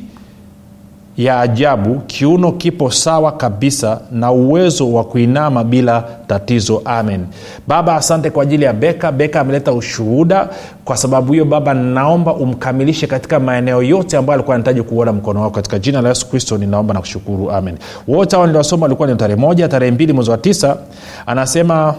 ya 1.20 1.40
ajabu 1.40 2.00
kiuno 2.08 2.52
kipo 2.52 2.92
sawa 2.92 3.32
kabisa 3.32 4.00
na 4.12 4.32
uwezo 4.32 4.94
wa 4.94 5.04
kuinama 5.04 5.64
bila 5.64 6.04
tatizo. 6.28 6.82
Amen. 6.86 7.26
Baba 7.68 7.96
asante 7.96 8.30
kwa 8.30 8.44
ajili 8.44 8.66
ya 8.66 8.74
beka. 8.74 9.12
Beka 9.12 9.40
ameleta 9.42 9.74
ushuhuda. 9.74 10.50
Kwa 10.86 10.98
sababu 10.98 11.34
hiyo 11.34 11.46
baba 11.46 11.74
naomba 11.74 12.34
umkamilishe 12.34 13.08
katika 13.08 13.40
maeneo 13.40 13.84
yote 13.84 14.18
ambayo 14.18 14.34
alikuwa 14.36 14.56
anahitaji 14.56 14.82
kuona 14.82 15.14
mkono 15.14 15.42
wako. 15.42 15.56
Katika 15.56 15.80
jina 15.80 16.02
la 16.02 16.10
yesu 16.10 16.30
kristo 16.30 16.58
ninaomba 16.58 16.94
na 16.94 17.00
kushukuru. 17.00 17.52
Amen. 17.52 17.78
Wote 18.08 18.36
hao 18.36 18.46
niliwasoma 18.46 18.84
walikuwa 18.84 19.08
ni 19.08 19.16
tarehe 19.16 19.40
moja 19.42 19.68
tarehe 19.68 19.92
mbili 19.92 20.14
mwezi 20.14 20.32
wa 20.32 20.38
tisa. 20.38 20.78
Anasema 21.26 21.96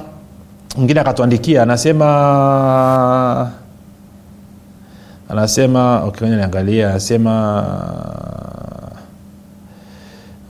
mwingine 0.76 1.00
akatuandikia 1.00 1.62
anasema 1.62 2.06
anasema 5.28 6.04
okay, 6.04 6.28
niangalia 6.28 6.90
anasema 6.90 7.64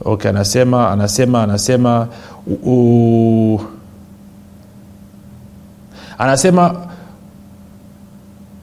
okay 0.05 0.29
anasema 0.29 0.91
anasema 0.91 1.43
anasema 1.43 2.07
u, 2.47 2.53
u, 3.55 3.61
anasema 6.17 6.90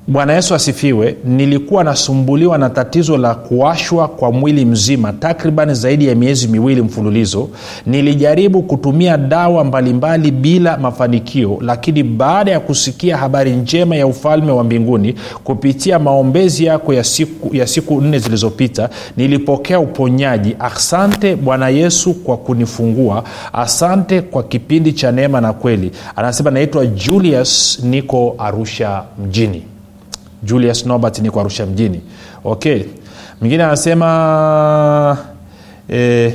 bwana 0.09 0.33
yesu 0.33 0.55
asifiwe. 0.55 1.17
Nilikuwa 1.25 1.85
nasumbuliwa 1.85 2.59
na 2.59 2.71
tatizo 2.71 3.17
la 3.17 3.35
kuashwa 3.35 4.09
kwa 4.09 4.33
mwili 4.33 4.65
mzima 4.65 5.13
takriban 5.13 5.75
zaidi 5.75 6.07
ya 6.07 6.15
miezi 6.15 6.49
miwili 6.49 6.83
mfululizo. 6.83 7.49
Nilijaribu 7.87 8.63
kutumia 8.63 9.17
dawa 9.17 9.65
mbalimbali 9.65 10.31
bila 10.31 10.77
mafanikio 10.77 11.59
lakini 11.61 12.03
baada 12.03 12.51
ya 12.51 12.61
kusikia 12.61 13.17
habari 13.17 13.51
njema 13.53 13.97
ya 13.97 14.07
ufalme 14.07 14.53
wa 14.53 14.65
mbinguni 14.65 15.15
kupitia 15.45 15.99
maombezi 15.99 16.65
yako 16.65 16.95
ya 16.95 17.05
siku, 17.05 17.57
ya 17.57 17.67
siku 17.67 18.01
nne 18.01 18.19
zilizopita 18.19 18.89
nilipokea 19.17 19.81
uponyaji. 19.81 20.57
Asante 20.61 21.37
bwana 21.37 21.69
yesu 21.69 22.15
kwa 22.15 22.37
kunifungua. 22.37 23.25
Asante 23.53 24.21
kwa 24.23 24.43
kipindi 24.43 24.93
cha 24.93 25.13
neema 25.13 25.41
na 25.41 25.53
kweli. 25.53 25.91
Anasema 26.17 26.51
naitwa 26.51 26.87
julius 26.87 27.81
niko 27.85 28.35
arusha 28.39 29.03
mjini 29.27 29.63
julius 30.43 30.87
nobert 30.87 31.19
niko 31.19 31.41
arusha 31.41 31.67
mjini. 31.67 32.01
Okay. 32.45 32.83
Mwingine 33.41 33.65
anasema 33.65 35.19
eh, 35.89 36.35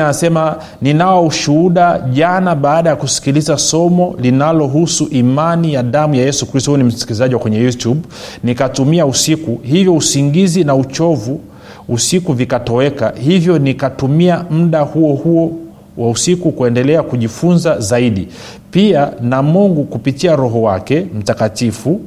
anasema 0.00 0.56
ninao 0.82 1.26
ushuhuda 1.26 1.98
jana 2.12 2.54
baada 2.54 2.90
ya 2.90 2.96
kusikiliza 2.96 3.58
somo 3.58 4.14
linalohusu 4.20 5.04
imani 5.10 5.74
ya 5.74 5.82
damu 5.82 6.14
ya 6.14 6.24
yesu 6.24 6.46
kristo. 6.46 6.70
Huyu 6.70 6.82
ni 6.84 6.88
msikilizaji 6.88 7.34
wa 7.34 7.40
kwenye 7.40 7.58
youtube. 7.58 8.00
Nikatumia 8.44 9.06
usiku 9.06 9.60
hivyo 9.62 9.94
usingizi 9.94 10.64
na 10.64 10.74
uchovu 10.74 11.40
usiku 11.88 12.32
vikatoweka. 12.32 13.12
Hivyo 13.20 13.58
nikatumia 13.58 14.44
muda 14.50 14.80
huo 14.80 15.14
huo 15.14 15.52
wa 15.96 16.10
usiku 16.10 16.52
kuendelea 16.52 17.02
kujifunza 17.02 17.78
zaidi. 17.80 18.28
Pia 18.70 19.12
na 19.20 19.42
mungu 19.42 19.84
kupitia 19.84 20.36
roho 20.36 20.62
wake 20.62 21.06
mtakatifu. 21.18 22.00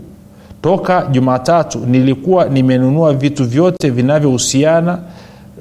Toka 0.62 1.08
jumatatu 1.12 1.80
nilikuwa 1.80 2.46
nimenunua 2.46 3.13
vitu 3.13 3.46
vyote 3.46 3.90
vinavyohusiana 3.90 5.00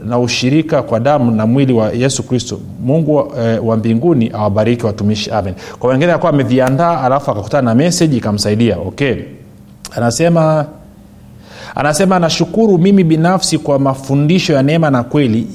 na 0.05 0.19
ushirika 0.19 0.83
kwa 0.83 1.01
damu 1.01 1.31
na 1.31 1.47
mwili 1.47 1.73
wa 1.73 1.91
yesu 1.93 2.23
kristo. 2.23 2.61
Mungu 2.85 3.33
eh, 3.41 3.67
wa 3.67 3.77
mbinguni 3.77 4.31
awabariki 4.35 4.87
watumishi. 4.87 5.31
Amen. 5.31 5.55
Kwa 5.79 5.91
wengine 5.91 6.13
akuwa 6.13 6.33
ameviandaa 6.33 7.01
alafu 7.01 7.31
akakutana 7.31 7.63
na 7.63 7.75
meseji 7.75 8.17
ikamsaidia. 8.17 8.79
Okay. 8.79 9.15
Anasema 9.97 10.67
anasema 11.75 12.19
nashukuru 12.19 12.79
mimi 12.79 13.05
binafsi 13.05 13.59
kwa 13.59 13.79
mafundisho 13.79 14.53
ya 14.53 14.63
neema 14.63 14.91
na 14.91 15.03
kweli 15.03 15.47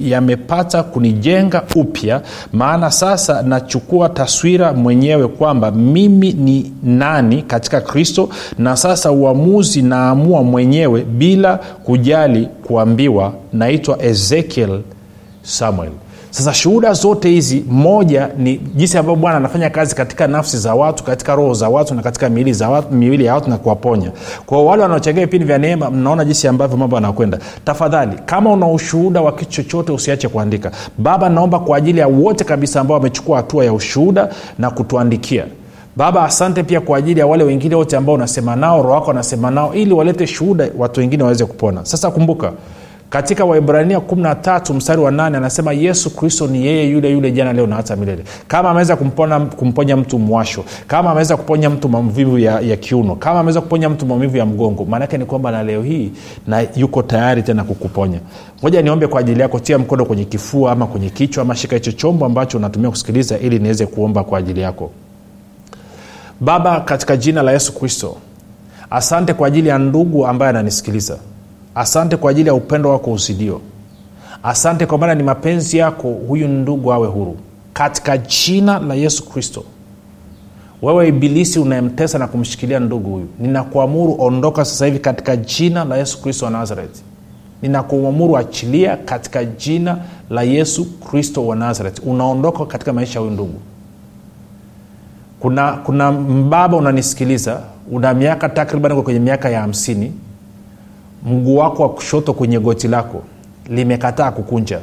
yamepata 0.00 0.78
ya 0.78 0.84
kunijenga 0.84 1.62
upya 1.76 2.22
maana 2.52 2.90
sasa 2.90 3.42
nachukua 3.42 4.08
taswira 4.08 4.72
mwenyewe 4.72 5.28
kwamba 5.28 5.70
mimi 5.70 6.32
ni 6.32 6.72
nani 6.82 7.42
katika 7.42 7.80
kristo 7.80 8.28
na 8.58 8.76
sasa 8.76 9.12
uamuzi 9.12 9.82
naamua 9.82 10.42
mwenyewe 10.42 11.00
bila 11.04 11.56
kujali 11.56 12.48
kuambiwa. 12.66 13.32
Naitwa 13.52 14.02
ezekiel 14.02 14.80
samuel 15.42 15.90
sasa 16.36 16.54
shuhuda 16.54 16.92
zote 16.92 17.28
hizi 17.28 17.64
moja 17.70 18.28
ni 18.38 18.58
jinsi 18.74 18.98
ambavyo 18.98 19.20
bwana 19.20 19.36
anafanya 19.36 19.70
kazi 19.70 19.94
katika 19.94 20.26
nafsi 20.26 20.58
za 20.58 20.74
watu 20.74 21.04
katika 21.04 21.34
roho 21.34 21.54
za 21.54 21.68
watu 21.68 21.94
na 21.94 22.02
katika 22.02 22.28
miili, 22.28 22.52
za 22.52 22.64
ya 23.18 23.34
watu 23.34 23.50
na 23.50 23.56
kuwaponya. 23.56 24.12
Kwao 24.46 24.66
wale 24.66 24.82
wanaochangia 24.82 25.24
vipindi 25.26 25.46
vya 25.46 25.58
neema 25.58 25.90
mnaona 25.90 26.24
jinsi 26.24 26.48
ambavyo 26.48 26.76
mambo 26.76 26.96
yanakwenda. 26.96 27.38
Tafadhali 27.64 28.16
kama 28.26 28.50
una 28.52 28.68
ushuhuda 28.68 29.20
wa 29.20 29.32
kitu 29.32 29.50
chochote 29.50 29.92
usiache 29.92 30.28
kuandika. 30.28 30.70
Baba 30.98 31.28
naomba 31.28 31.58
kwa 31.58 31.76
ajili 31.76 32.00
ya 32.00 32.06
wote 32.08 32.44
kabisa 32.44 32.80
ambao 32.80 32.96
wamechukua 32.96 33.36
hatua 33.36 33.64
ya 33.64 33.72
ushuhuda 33.72 34.28
na 34.58 34.70
kutuandikia. 34.70 35.44
Baba 35.96 36.24
asante 36.24 36.62
pia 36.62 36.80
kwa 36.80 36.98
ajili 36.98 37.20
ya 37.20 37.26
wale 37.26 37.44
wengine 37.44 37.74
wote 37.74 37.96
ambao 37.96 38.14
unasema 38.14 38.56
nao 38.56 38.82
roho 38.82 38.94
wako 38.94 39.10
anasema 39.10 39.50
nao 39.50 39.74
ili 39.74 39.92
walete 39.92 40.26
shuhuda 40.26 40.68
watu 40.78 41.00
wengine 41.00 41.22
waweze 41.22 41.44
kupona. 41.44 41.84
Sasa 41.84 42.10
kumbuka 42.10 42.52
katika 43.10 43.44
waibrania 43.44 43.98
13 43.98 44.74
mstari 44.74 45.00
wa 45.00 45.10
8 45.10 45.36
anasema 45.36 45.72
yesu 45.72 46.16
kristo 46.16 46.46
ni 46.46 46.66
yeye 46.66 46.90
yule 46.90 47.10
yule 47.10 47.32
jana 47.32 47.52
leo 47.52 47.66
na 47.66 47.76
hata 47.76 47.96
milele. 47.96 48.24
Kama 48.48 48.70
ameweza 48.70 48.96
kumpona, 48.96 49.40
kumponya 49.40 49.96
mtu 49.96 50.18
mwasho 50.18 50.64
kama 50.86 51.10
ameweza 51.10 51.36
kuponya 51.36 51.70
mtu 51.70 51.88
maumivu 51.88 52.38
ya, 52.38 52.60
ya 52.60 52.76
kiuno 52.76 53.16
kama 53.16 53.40
ameweza 53.40 53.60
kuponya 53.60 53.88
mtu 53.88 54.06
maumivu 54.06 54.36
ya 54.36 54.46
mgongo 54.46 54.84
maanake 54.84 55.18
ni 55.18 55.24
kwamba 55.24 55.50
na 55.50 55.62
leo 55.62 55.82
hii 55.82 56.12
na 56.46 56.66
yuko 56.76 57.02
tayari 57.02 57.42
tena 57.42 57.64
kukuponya. 57.64 58.18
Moja 58.62 58.82
niombe 58.82 59.06
kwa 59.06 59.20
ajili 59.20 59.40
yako 59.40 59.58
tia 59.60 59.78
mkono 59.78 60.04
kwenye 60.04 60.24
kifua 60.24 60.72
ama 60.72 60.86
kwenye 60.86 61.10
kichwa 61.10 61.42
ama 61.42 61.56
shika 61.56 61.76
hicho 61.76 61.92
chombo 61.92 62.26
ambacho 62.26 62.58
unatumia 62.58 62.90
kusikiliza 62.90 63.38
ili 63.38 63.58
niweze 63.58 63.86
kuomba 63.86 64.24
kwa 64.24 64.38
ajili 64.38 64.60
yako. 64.60 64.90
Baba 66.40 66.80
katika 66.80 67.16
jina 67.16 67.42
la 67.42 67.52
yesu 67.52 67.74
kristo 67.74 68.16
asante 68.90 69.34
kwa 69.34 69.48
ajili 69.48 69.68
ya 69.68 69.78
ndugu 69.78 70.26
ambaye 70.26 70.50
ananisikiliza 70.50 71.16
asante 71.76 72.16
kwa 72.16 72.30
ajili 72.30 72.48
ya 72.48 72.54
upendo 72.54 72.90
wako 72.90 73.12
usidio. 73.12 73.60
Asante 74.42 74.86
kwa 74.86 74.98
maana 74.98 75.14
ni 75.14 75.22
mapenzi 75.22 75.78
yako 75.78 76.08
huyu 76.10 76.48
ndugu 76.48 76.92
awe 76.92 77.08
huru. 77.08 77.36
Katika 77.72 78.18
jina 78.18 78.78
la 78.78 78.94
yesu 78.94 79.28
kristo. 79.28 79.64
Wewe 80.82 81.08
ibilisi 81.08 81.58
unayemtesa 81.58 82.18
na 82.18 82.26
kumshikilia 82.26 82.80
ndugu 82.80 83.10
huyu 83.10 83.28
ninakuamuru 83.38 84.16
ondoka 84.18 84.64
sasa 84.64 84.86
hivi 84.86 84.98
katika 84.98 85.36
jina 85.36 85.84
la 85.84 85.96
yesu 85.96 86.22
kristo 86.22 86.44
wa 86.44 86.50
nazareti 86.50 87.02
ninakuamuru 87.62 88.36
achilia 88.36 88.96
katika 88.96 89.44
jina 89.44 89.98
la 90.30 90.42
yesu 90.42 90.84
kristo 91.00 91.46
wa 91.46 91.56
nazareti 91.56 92.02
unaondoka 92.02 92.66
katika 92.66 92.92
maisha 92.92 93.20
huyu 93.20 93.30
ndugu. 93.32 93.60
Kuna 95.40 95.72
kuna 95.72 96.12
mbaba 96.12 96.76
unanisikiliza 96.76 97.60
una 97.90 98.14
miaka 98.14 98.48
takriban 98.48 99.02
kwenye 99.02 99.20
miaka 99.20 99.50
ya 99.50 99.60
hamsini 99.60 100.12
mguu 101.26 101.56
wako 101.56 101.82
wa 101.82 101.88
kushoto 101.88 102.32
kwenye 102.32 102.58
goti 102.58 102.88
lako 102.88 103.22
limekataa 103.68 104.30
kukunja. 104.30 104.78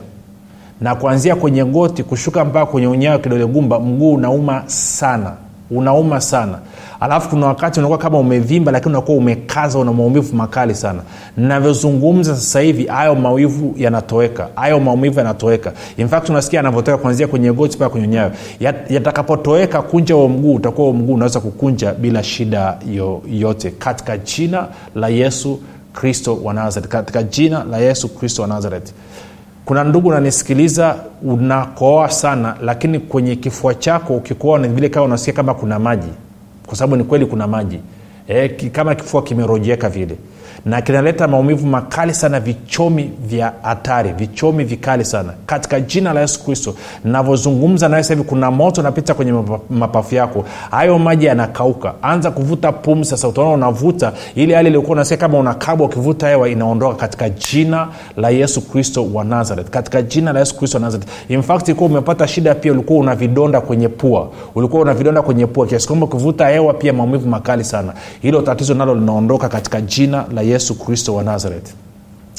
Na 0.81 0.95
kuanzia 0.95 1.35
kwenye 1.35 1.65
goti 1.65 2.03
kushuka 2.03 2.45
mpaka 2.45 2.65
kwenye 2.65 2.87
unyayo 2.87 3.19
kidole 3.19 3.45
gumba 3.45 3.79
mguu 3.79 4.13
unauma 4.13 4.63
sana. 4.65 5.31
Unauma 5.71 6.21
sana. 6.21 6.59
Alafu 6.99 7.29
kuna 7.29 7.45
wakati 7.47 7.79
unakuwa 7.79 7.97
kama 7.99 8.19
umevimba 8.19 8.71
lakini 8.71 8.95
unakuwa 8.95 9.17
umekaza 9.17 9.79
una 9.79 9.93
maumivu 9.93 10.35
makali 10.35 10.75
sana. 10.75 11.01
Navyozungumza 11.37 12.35
sasa 12.35 12.59
hivi 12.61 12.85
hayo 12.85 13.15
maumivu 13.15 13.73
yanatoweka. 13.77 14.47
Hayo 14.55 14.79
maumivu 14.79 15.17
yanatoweka. 15.19 15.71
Infact 15.97 16.29
unasikia 16.29 16.59
anavyotoka 16.59 16.97
kuanzia 16.97 17.27
kwenye 17.27 17.51
goti 17.53 17.75
mpaka 17.77 17.89
kwenye 17.89 18.07
nyayo 18.07 18.31
yatakapotoweka 18.89 19.81
kunja 19.81 20.15
huo 20.15 20.27
mguu 20.27 20.53
utakuwa 20.53 20.87
huo 20.87 20.97
mguu 20.97 21.13
unaweza 21.13 21.39
kukunja 21.39 21.91
bila 21.93 22.23
shida 22.23 22.77
yoyote 22.93 23.71
katika 23.71 24.17
jina 24.17 24.67
la 24.95 25.07
yesu 25.07 25.59
kristo 25.93 26.39
wa 26.43 26.53
nazareth. 26.53 26.89
Katika 26.91 27.23
jina 27.23 27.63
la 27.63 27.77
yesu 27.77 28.09
kristo 28.09 28.41
wa 28.41 28.47
nazaret 28.47 28.93
kuna 29.65 29.83
ndugu 29.83 30.07
unanisikiliza 30.09 30.95
unakoa 31.21 32.09
sana 32.09 32.55
lakini 32.61 32.99
kwenye 32.99 33.35
kifua 33.35 33.75
chako 33.75 34.15
ukikoa 34.15 34.59
vile 34.59 34.89
kama 34.89 35.05
unasikia 35.05 35.33
kama 35.33 35.53
kuna 35.53 35.79
maji. 35.79 36.09
Kwa 36.65 36.75
sababu 36.77 36.95
ni 36.95 37.03
kweli 37.03 37.25
kuna 37.25 37.47
maji. 37.47 37.79
E, 38.27 38.49
kama 38.49 38.95
kifua 38.95 39.23
kimerojeka 39.23 39.89
vile 39.89 40.17
na 40.65 40.81
kinaleta 40.81 41.27
maumivu 41.27 41.67
makali 41.67 42.13
sana 42.13 42.39
vichomi 42.39 43.11
vya 43.27 43.53
hatari 43.61 44.11
vichomi 44.13 44.63
vikali 44.63 45.05
sana. 45.05 45.33
Katika 45.45 45.79
jina 45.79 46.13
la 46.13 46.21
yesu 46.21 46.43
kristo 46.45 46.75
navyozungumza 47.03 47.89
nawe 47.89 48.03
hivi 48.03 48.23
kuna 48.23 48.51
moto 48.51 48.81
unapita 48.81 49.13
kwenye 49.13 49.33
mapafu 49.69 50.15
yako. 50.15 50.45
Hayo 50.71 50.99
maji 50.99 51.25
yanakauka. 51.25 51.93
Anza 52.01 52.31
kuvuta 52.31 52.71
pumzi 52.71 53.09
sasa 53.09 53.27
utaona 53.27 53.53
unavuta. 53.53 54.13
Ile 54.35 54.55
hali 54.55 54.67
iliokuwa 54.67 54.91
unasikia 54.93 55.17
kama 55.17 55.37
unakabwa 55.39 55.85
ukivuta 55.87 56.27
hewa 56.27 56.49
inaondoka 56.49 56.95
katika 56.95 57.29
jina 57.29 57.87
la 58.17 58.29
yesu 58.29 58.61
kristo 58.61 59.07
wa 59.13 59.23
nazareth. 59.23 59.69
Katika 59.69 60.01
jina 60.01 60.33
la 60.33 60.39
yesu 60.39 60.57
kristo 60.57 60.77
wa 60.77 60.81
nazareth. 60.81 61.07
Infact 61.29 61.67
ilikuwa 61.67 61.89
umepata 61.89 62.27
shida 62.27 62.55
pia 62.55 62.71
ulikuwa 62.71 62.99
una 62.99 63.15
vidonda 63.15 63.61
kwenye 63.61 63.87
pua. 63.87 64.29
Ulikuwa 64.55 64.81
una 64.81 64.93
vidonda 64.93 65.21
kwenye 65.21 65.47
pua 65.47 65.67
kiasi 65.67 65.87
kwamba 65.87 66.05
ukivuta 66.05 66.47
hewa 66.49 66.73
pia 66.73 66.93
maumivu 66.93 67.29
makali 67.29 67.63
sana. 67.63 67.93
Hilo 68.21 68.41
tatizo 68.41 68.73
nalo 68.73 68.95
linaondoka 68.95 69.49
katika 69.49 69.81
jina 69.81 70.25
la 70.33 70.41
yesu 70.41 70.52
kristo 70.75 71.15
wa 71.15 71.23
nazareth. 71.23 71.69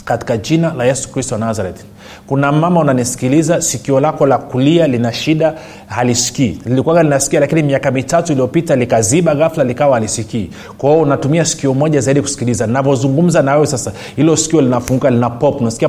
Katika 0.05 0.37
jina 0.37 0.75
la 0.75 0.85
yesu 0.85 1.13
kristo 1.13 1.35
wa 1.35 1.39
nazareth. 1.39 1.81
Kuna 2.27 2.53
mama 2.53 2.81
unanisikiliza 2.81 3.63
sikio 3.63 4.01
lako 4.01 4.27
la 4.27 4.39
kulia 4.39 4.87
lina 4.87 5.13
shida 5.13 5.55
halisikii. 5.87 6.59
Lilikuwaga 6.67 7.03
linasikia 7.03 7.41
lakini 7.41 7.63
miaka 7.63 7.91
mitatu 7.91 8.33
iliyopita 8.33 8.77
likaziba 8.77 9.35
ghafla 9.35 9.65
likawa 9.65 9.95
halisikii. 9.95 10.51
Kwa 10.79 10.97
unatumia 10.97 11.45
sikio 11.45 11.75
moja 11.75 12.01
zaidi 12.01 12.21
kusikiliza. 12.23 12.67
Navyozungumza 12.67 13.43
na 13.43 13.55
wewe 13.55 13.67
sasa 13.67 13.93
hilo 14.17 14.37
sikio 14.37 14.61
linafunguka 14.61 15.11
lina 15.11 15.31
pop 15.31 15.61
unasikia 15.61 15.89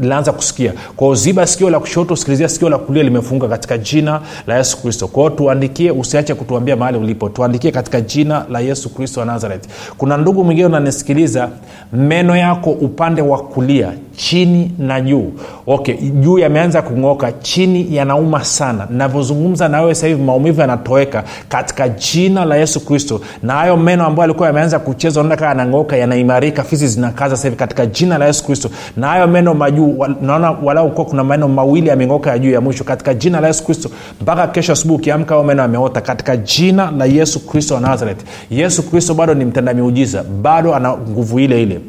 linaanza 0.00 0.32
kusikia. 0.32 0.72
Kwao 0.96 1.14
ziba 1.14 1.46
sikio 1.46 1.70
la 1.70 1.80
kushoto 1.80 2.14
usikilizia 2.14 2.48
sikio 2.48 2.68
la 2.68 2.78
kulia 2.78 3.02
limefunga 3.02 3.48
katika 3.48 3.78
jina 3.78 4.20
la 4.46 4.56
yesu 4.56 4.82
kristo. 4.82 5.08
Kwao 5.08 5.30
tuandikie 5.30 5.90
usiache 5.90 6.34
kutuambia 6.34 6.76
mahali 6.76 6.98
ulipo. 6.98 7.28
Tuandikie 7.28 7.70
katika 7.72 8.00
jina 8.00 8.46
la 8.50 8.60
yesu 8.60 8.88
kristo 8.94 9.20
wa 9.20 9.26
nazareth. 9.26 9.64
Kuna 9.98 10.16
ndugu 10.16 10.44
mwingine 10.44 10.66
unanisikiliza 10.66 11.48
meno 11.92 12.36
yako 12.36 12.70
upande 12.70 13.22
wa 13.22 13.38
kulia 13.42 13.92
chini 14.16 14.70
na 14.78 15.00
juu. 15.00 15.32
Okay 15.66 15.94
juu 15.96 16.38
yameanza 16.38 16.82
kung'oka 16.82 17.32
chini 17.32 17.96
yanauma 17.96 18.44
sana. 18.44 18.86
Navyozungumza 18.90 19.68
na 19.68 19.80
wewe 19.80 19.94
sahivi 19.94 20.22
maumivu 20.22 20.60
yanatoweka 20.60 21.24
katika 21.48 21.88
jina 21.88 22.44
la 22.44 22.56
yesu 22.56 22.84
kristo. 22.86 23.20
Na 23.42 23.52
hayo 23.52 23.76
meno 23.76 24.06
ambayo 24.06 24.24
alikuwa 24.24 24.48
yameanza 24.48 24.78
kucheza 24.78 25.20
naona 25.22 25.36
kaa 25.36 25.46
yanang'oka 25.48 25.96
yanaimarika 25.96 26.62
fizi 26.64 26.88
zinakaza 26.88 27.36
sahivi 27.36 27.56
katika 27.56 27.86
jina 27.86 28.18
la 28.18 28.26
yesu 28.26 28.44
kristo. 28.46 28.70
Na 28.96 29.06
hayo 29.06 29.26
meno 29.26 29.54
majuu 29.54 29.98
wa- 29.98 30.08
naona 30.22 30.50
walau 30.50 30.90
kuwa 30.90 31.06
kuna 31.06 31.24
maneno 31.24 31.48
mawili 31.48 31.88
yameng'oka 31.88 32.30
ya 32.30 32.38
juu 32.38 32.50
ya 32.50 32.60
mwisho 32.60 32.84
katika 32.84 33.14
jina 33.14 33.40
la 33.40 33.46
yesu 33.46 33.64
kristo. 33.64 33.90
Mpaka 34.20 34.46
kesho 34.46 34.72
asubuhi 34.72 35.00
ukiamka 35.00 35.34
hayo 35.34 35.46
meno 35.46 35.62
yameota 35.62 36.00
katika 36.00 36.36
jina 36.36 36.90
la 36.90 37.04
yesu 37.04 37.46
kristo 37.46 37.74
wa 37.74 37.80
nazareth. 37.80 38.20
Yesu 38.50 38.82
kristo 38.90 39.14
bado 39.14 39.34
ni 39.34 39.44
mtenda 39.44 39.74
miujiza 39.74 40.22
bado 40.42 40.74
ana 40.74 40.96
nguvu 40.96 41.38
ile 41.40 41.62
ile. 41.62 41.80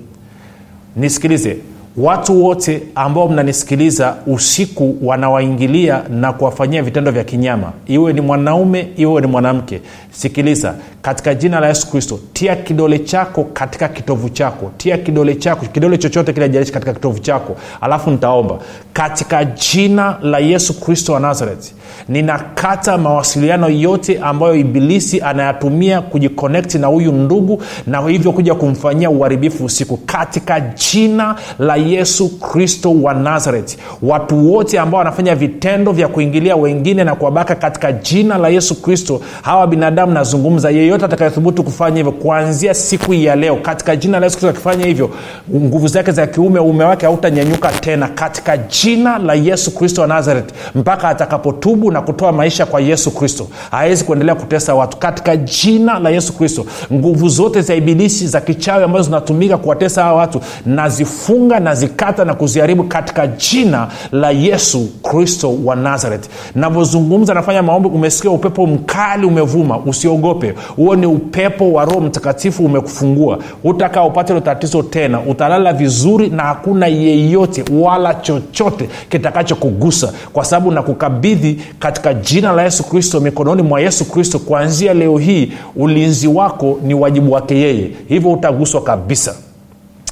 Nisikilize 0.96 1.58
watu 1.98 2.44
wote 2.44 2.84
ambao 2.96 3.28
mnanisikiliza 3.28 4.16
usiku 4.28 4.96
wanawaingilia 5.02 6.02
na 6.10 6.34
kuwafanyia 6.34 6.84
vitendo 6.84 7.12
vya 7.12 7.24
kinyama. 7.24 7.72
Iwe 7.88 8.14
ni 8.14 8.22
mwanaume 8.22 8.88
iwe 8.98 9.22
ni 9.22 9.28
mwanamke 9.28 9.82
sikiliza 10.12 10.76
katika 11.06 11.36
jina 11.36 11.60
la 11.60 11.68
yesu 11.68 11.92
kristo 11.92 12.20
tia 12.34 12.56
kidole 12.56 13.00
chako 13.00 13.44
katika 13.54 13.88
kitovu 13.88 14.30
chako. 14.30 14.72
Tia 14.78 14.98
kidole 14.98 15.36
chako 15.36 15.66
kidole 15.66 15.98
chochote 15.98 16.34
kile 16.34 16.50
jalishi 16.50 16.72
katika 16.72 16.94
kitovu 16.94 17.20
chako. 17.20 17.56
Alafu 17.82 18.12
nitaomba. 18.12 18.58
Katika 18.94 19.46
jina 19.46 20.18
la 20.22 20.40
yesu 20.40 20.80
kristo 20.80 21.14
wa 21.14 21.20
nazareti 21.20 21.74
ninakata 22.10 22.98
mawasiliano 22.98 23.70
yote 23.70 24.20
ambayo 24.20 24.56
ibilisi 24.56 25.22
anayatumia 25.22 26.02
kujikonekti 26.02 26.78
na 26.80 26.88
huyu 26.88 27.12
ndugu 27.12 27.64
na 27.88 28.02
hivyo 28.08 28.32
kuja 28.32 28.56
kumfanyia 28.56 29.10
uharibifu 29.10 29.66
usiku. 29.66 29.98
Katika 29.98 30.60
jina 30.60 31.36
la 31.60 31.76
yesu 31.76 32.40
kristo 32.40 32.94
wa 33.02 33.14
nazareti 33.14 33.78
watu 34.02 34.54
wote 34.54 34.80
ambao 34.80 34.98
wanafanya 34.98 35.36
vitendo 35.36 35.92
vya 35.92 36.08
kuingilia 36.08 36.56
wengine 36.56 37.04
na 37.04 37.16
kuwabaka 37.16 37.56
katika 37.56 37.92
jina 37.92 38.38
la 38.38 38.50
yesu 38.50 38.82
kristo 38.82 39.22
hawa 39.42 39.68
binadamu 39.68 40.14
nazungumza 40.14 40.70
yeyote 40.70 40.95
atakayethubutu 41.04 41.64
kufanya 41.64 41.98
hivyo 41.98 42.12
kuanzia 42.12 42.74
siku 42.74 43.14
ya 43.14 43.36
leo 43.36 43.56
katika 43.56 43.96
jina 43.96 44.20
la 44.20 44.26
yesu 44.26 44.38
kristo 44.38 44.50
akifanya 44.50 44.86
hivyo 44.86 45.10
nguvu 45.56 45.88
zake 45.88 46.12
za 46.12 46.28
kiume 46.28 46.60
uume 46.60 46.84
wake 46.84 47.06
hautanyanyuka 47.06 47.72
tena 47.72 48.08
katika 48.08 48.58
jina 48.58 49.18
la 49.18 49.34
yesu 49.34 49.72
kristo 49.76 50.02
wa 50.02 50.08
nazareth 50.08 50.50
mpaka 50.76 51.10
atakapotubu 51.10 51.92
na 51.92 52.02
kutoa 52.02 52.32
maisha 52.32 52.66
kwa 52.66 52.82
yesu 52.82 53.12
kristo. 53.12 53.48
Hawezi 53.72 54.04
kuendelea 54.04 54.36
kutesa 54.36 54.76
watu. 54.76 54.98
Katika 54.98 55.38
jina 55.38 56.00
la 56.00 56.10
yesu 56.10 56.34
kristo 56.34 56.66
nguvu 56.94 57.30
zote 57.30 57.62
za 57.62 57.76
ibilisi 57.76 58.28
za 58.28 58.42
kichawi 58.42 58.84
ambazo 58.84 59.04
zinatumika 59.04 59.58
kuwatesa 59.58 60.04
hawa 60.04 60.18
watu 60.20 60.42
nazifunga 60.66 61.60
nazikata 61.60 62.26
na 62.26 62.34
kuziharibu 62.34 62.84
katika 62.84 63.28
jina 63.28 63.88
la 64.12 64.32
yesu 64.32 64.88
kristo 65.04 65.56
wa 65.66 65.76
nazareth. 65.76 66.26
Navyozungumza 66.56 67.34
nafanya 67.34 67.64
maombi 67.64 67.90
umesikia 67.90 68.32
upepo 68.32 68.68
mkali 68.68 69.26
umevuma 69.26 69.78
usiogope 69.80 70.54
huo 70.86 70.96
ni 70.96 71.06
upepo 71.06 71.74
wa 71.74 71.86
roho 71.86 72.00
mtakatifu 72.02 72.66
umekufungua. 72.66 73.40
Utakaa 73.64 74.04
upate 74.04 74.34
hilo 74.34 74.46
tatizo 74.46 74.84
tena. 74.84 75.20
Utalala 75.22 75.74
vizuri 75.74 76.30
na 76.30 76.44
hakuna 76.44 76.88
yeyote 76.88 77.64
wala 77.74 78.14
chochote 78.14 78.90
kitakachokugusa. 79.10 80.14
Kwa 80.34 80.46
sababu 80.46 80.72
nakukabidhi 80.72 81.62
katika 81.80 82.14
jina 82.14 82.52
la 82.52 82.64
yesu 82.64 82.84
kristo 82.84 83.20
mikononi 83.20 83.62
mwa 83.62 83.82
yesu 83.82 84.06
kristo 84.06 84.40
kuanzia 84.40 84.94
leo 84.94 85.18
hii 85.18 85.52
ulinzi 85.76 86.28
wako 86.28 86.80
ni 86.84 86.94
wajibu 86.94 87.32
wake 87.32 87.56
yeye. 87.58 87.92
Hivyo 88.08 88.32
utaguswa 88.32 88.82
kabisa. 88.82 89.36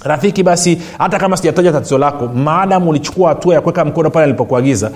Rafiki 0.03 0.43
basi 0.43 0.77
hata 0.97 1.19
kama 1.19 1.37
sijataja 1.37 1.71
tatizo 1.71 1.97
lako 1.97 2.27
maadamu 2.27 2.89
ulichukua 2.89 3.29
hatua 3.29 3.53
ya 3.55 3.61
kuweka 3.61 3.85
mkono 3.85 4.09
pale 4.09 4.23
alipokuagiza 4.23 4.91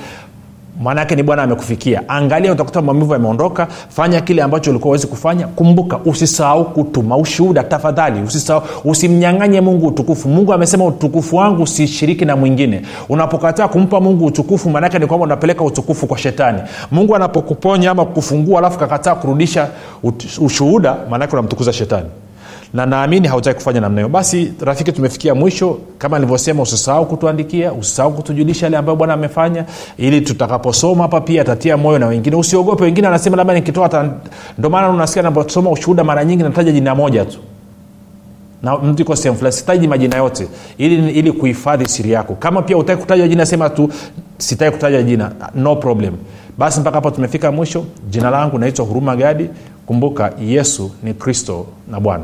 maanaake 0.82 1.16
ni 1.16 1.24
bwana 1.24 1.44
amekufikia. 1.44 2.10
Angalia 2.10 2.52
utakuta 2.52 2.82
maumivu 2.82 3.14
yameondoka. 3.14 3.68
Fanya 3.90 4.22
kile 4.22 4.42
ambacho 4.42 4.70
ulikuwa 4.70 4.90
uwezi 4.90 5.08
kufanya. 5.08 5.48
Kumbuka 5.48 5.98
usisahau 6.06 6.66
kutuma 6.66 7.18
ushuhuda. 7.18 7.64
Tafadhali 7.64 8.22
usisahau. 8.22 8.64
Usimnyang'anye 8.86 9.62
mungu 9.62 9.88
utukufu. 9.88 10.30
Mungu 10.30 10.54
amesema 10.54 10.86
utukufu 10.86 11.36
wangu 11.36 11.64
usishiriki 11.64 12.26
na 12.26 12.36
mwingine. 12.36 12.82
Unapokataa 13.10 13.68
kumpa 13.68 14.00
mungu 14.00 14.26
utukufu 14.26 14.70
maanake 14.70 15.00
ni 15.00 15.06
kwamba 15.08 15.26
unapeleka 15.26 15.64
utukufu 15.64 16.08
kwa 16.08 16.18
shetani. 16.18 16.60
Mungu 16.92 17.16
anapokuponya 17.16 17.92
ama 17.92 18.06
kufungua 18.06 18.60
alafu 18.60 18.80
kakataa 18.80 19.16
kurudisha 19.16 19.68
ushuhuda 20.42 20.96
maanake 21.10 21.34
unamtukuza 21.34 21.74
shetani 21.74 22.06
na 22.74 22.86
naamini 22.86 23.28
hautaki 23.28 23.56
kufanya 23.58 23.82
namna 23.82 24.02
hiyo. 24.02 24.10
Basi 24.10 24.54
rafiki 24.62 24.92
tumefikia 24.92 25.36
mwisho. 25.36 25.78
Kama 25.98 26.18
nilivyosema 26.20 26.62
usisahau 26.64 27.06
kutuandikia 27.06 27.74
usisahau 27.74 28.14
kutujulisha 28.14 28.66
yale 28.66 28.78
ambayo 28.78 28.96
bwana 28.96 29.14
amefanya 29.14 29.66
ili 29.98 30.22
tutakaposoma 30.22 31.02
hapa 31.04 31.22
pia 31.22 31.42
atatia 31.42 31.78
moyo 31.78 32.00
na 32.00 32.08
wengine. 32.08 32.36
Usiogope 32.36 32.84
wengine 32.84 33.08
anasema 33.08 33.38
labda 33.38 33.54
nikitoa 33.54 34.10
ndio 34.58 34.70
maana 34.70 34.90
unasikia 34.90 35.24
naposoma 35.24 35.70
ushuhuda 35.72 36.04
mara 36.04 36.26
nyingi 36.26 36.44
nataja 36.44 36.72
jina 36.72 36.96
moja 36.96 37.26
tu. 37.26 37.38
Na 38.64 38.78
mtu 38.78 39.02
iko 39.02 39.16
sehemu 39.16 39.38
fulani 39.38 39.56
sitaji 39.56 39.88
majina 39.88 40.18
yote 40.18 40.48
ili, 40.78 41.12
ili 41.12 41.32
kuhifadhi 41.32 41.90
siri 41.90 42.12
yako. 42.12 42.36
Kama 42.36 42.62
pia 42.62 42.78
utaki 42.78 43.02
kutaja 43.02 43.28
jina 43.28 43.46
sema 43.46 43.70
tu 43.70 43.90
sitaki 44.38 44.72
kutaja 44.72 45.04
jina 45.04 45.32
no 45.56 45.76
problem. 45.76 46.14
Basi 46.58 46.80
mpaka 46.80 46.96
hapo 46.98 47.12
tumefika 47.12 47.52
mwisho. 47.52 47.86
Jina 48.10 48.30
langu 48.30 48.60
naitwa 48.60 48.86
huruma 48.86 49.16
gadi. 49.16 49.50
Kumbuka 49.86 50.32
yesu 50.42 50.92
ni 51.04 51.14
kristo 51.14 51.66
na 51.92 52.00
bwana 52.00 52.24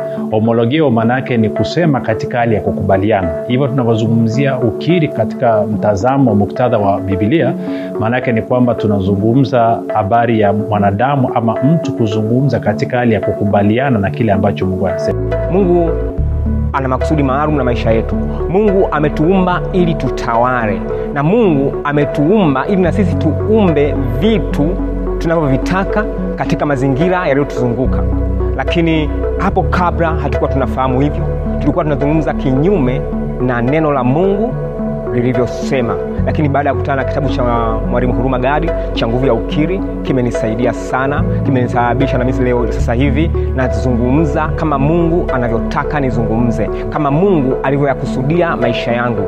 homologio 0.31 0.89
maana 0.89 1.19
ni 1.21 1.49
kusema 1.49 2.01
katika 2.01 2.37
hali 2.39 2.55
ya 2.55 2.61
kukubaliana. 2.61 3.29
Hivyo 3.47 3.67
tunavyozungumzia 3.67 4.57
ukiri 4.57 5.07
katika 5.07 5.63
mtazamo 5.63 6.35
muktadha 6.35 6.77
wa 6.77 6.99
bibilia 6.99 7.53
maana 7.99 8.19
ni 8.19 8.41
kwamba 8.41 8.75
tunazungumza 8.75 9.79
habari 9.93 10.39
ya 10.39 10.53
mwanadamu 10.53 11.31
ama 11.35 11.55
mtu 11.63 11.93
kuzungumza 11.93 12.59
katika 12.59 12.97
hali 12.97 13.13
ya 13.13 13.19
kukubaliana 13.19 13.99
na 13.99 14.09
kile 14.09 14.31
ambacho 14.31 14.65
mungu 14.65 14.87
anasema. 14.87 15.19
Mungu 15.51 15.89
ana 16.73 16.87
makusudi 16.87 17.23
maalum 17.23 17.57
na 17.57 17.63
maisha 17.63 17.91
yetu. 17.91 18.15
Mungu 18.49 18.87
ametuumba 18.91 19.61
ili 19.73 19.93
tutawale. 19.93 20.81
Na 21.13 21.23
mungu 21.23 21.73
ametuumba 21.83 22.67
ili 22.67 22.81
na 22.81 22.91
sisi 22.91 23.15
tuumbe 23.15 23.95
vitu 24.19 24.69
tunavyovitaka 25.19 26.05
katika 26.35 26.65
mazingira 26.65 27.27
yaliyotuzunguka 27.27 28.03
lakini 28.65 29.09
hapo 29.37 29.63
kabla 29.63 30.09
hatukuwa 30.15 30.49
tunafahamu 30.51 31.01
hivyo 31.01 31.23
tulikuwa 31.59 31.83
tunazungumza 31.83 32.33
kinyume 32.33 33.01
na 33.41 33.61
neno 33.61 33.91
la 33.91 34.03
mungu 34.03 34.53
lilivyosema. 35.13 35.95
Lakini 36.25 36.49
baada 36.49 36.69
ya 36.69 36.73
kukutana 36.73 37.01
na 37.03 37.07
kitabu 37.09 37.29
cha 37.29 37.43
mwalimu 37.89 38.13
huruma 38.13 38.39
gadi 38.39 38.69
cha 38.93 39.07
nguvu 39.07 39.25
ya 39.25 39.33
ukiri 39.33 39.81
kimenisaidia 40.03 40.73
sana 40.73 41.23
kimenisababisha 41.45 42.17
na 42.17 42.25
mimi 42.25 42.43
leo 42.43 42.71
sasa 42.71 42.93
hivi 42.93 43.31
nazungumza 43.55 44.47
kama 44.47 44.79
mungu 44.79 45.31
anavyotaka 45.33 45.99
nizungumze 45.99 46.69
kama 46.89 47.11
mungu 47.11 47.55
alivyoyakusudia 47.63 48.55
maisha 48.57 48.91
yangu 48.91 49.27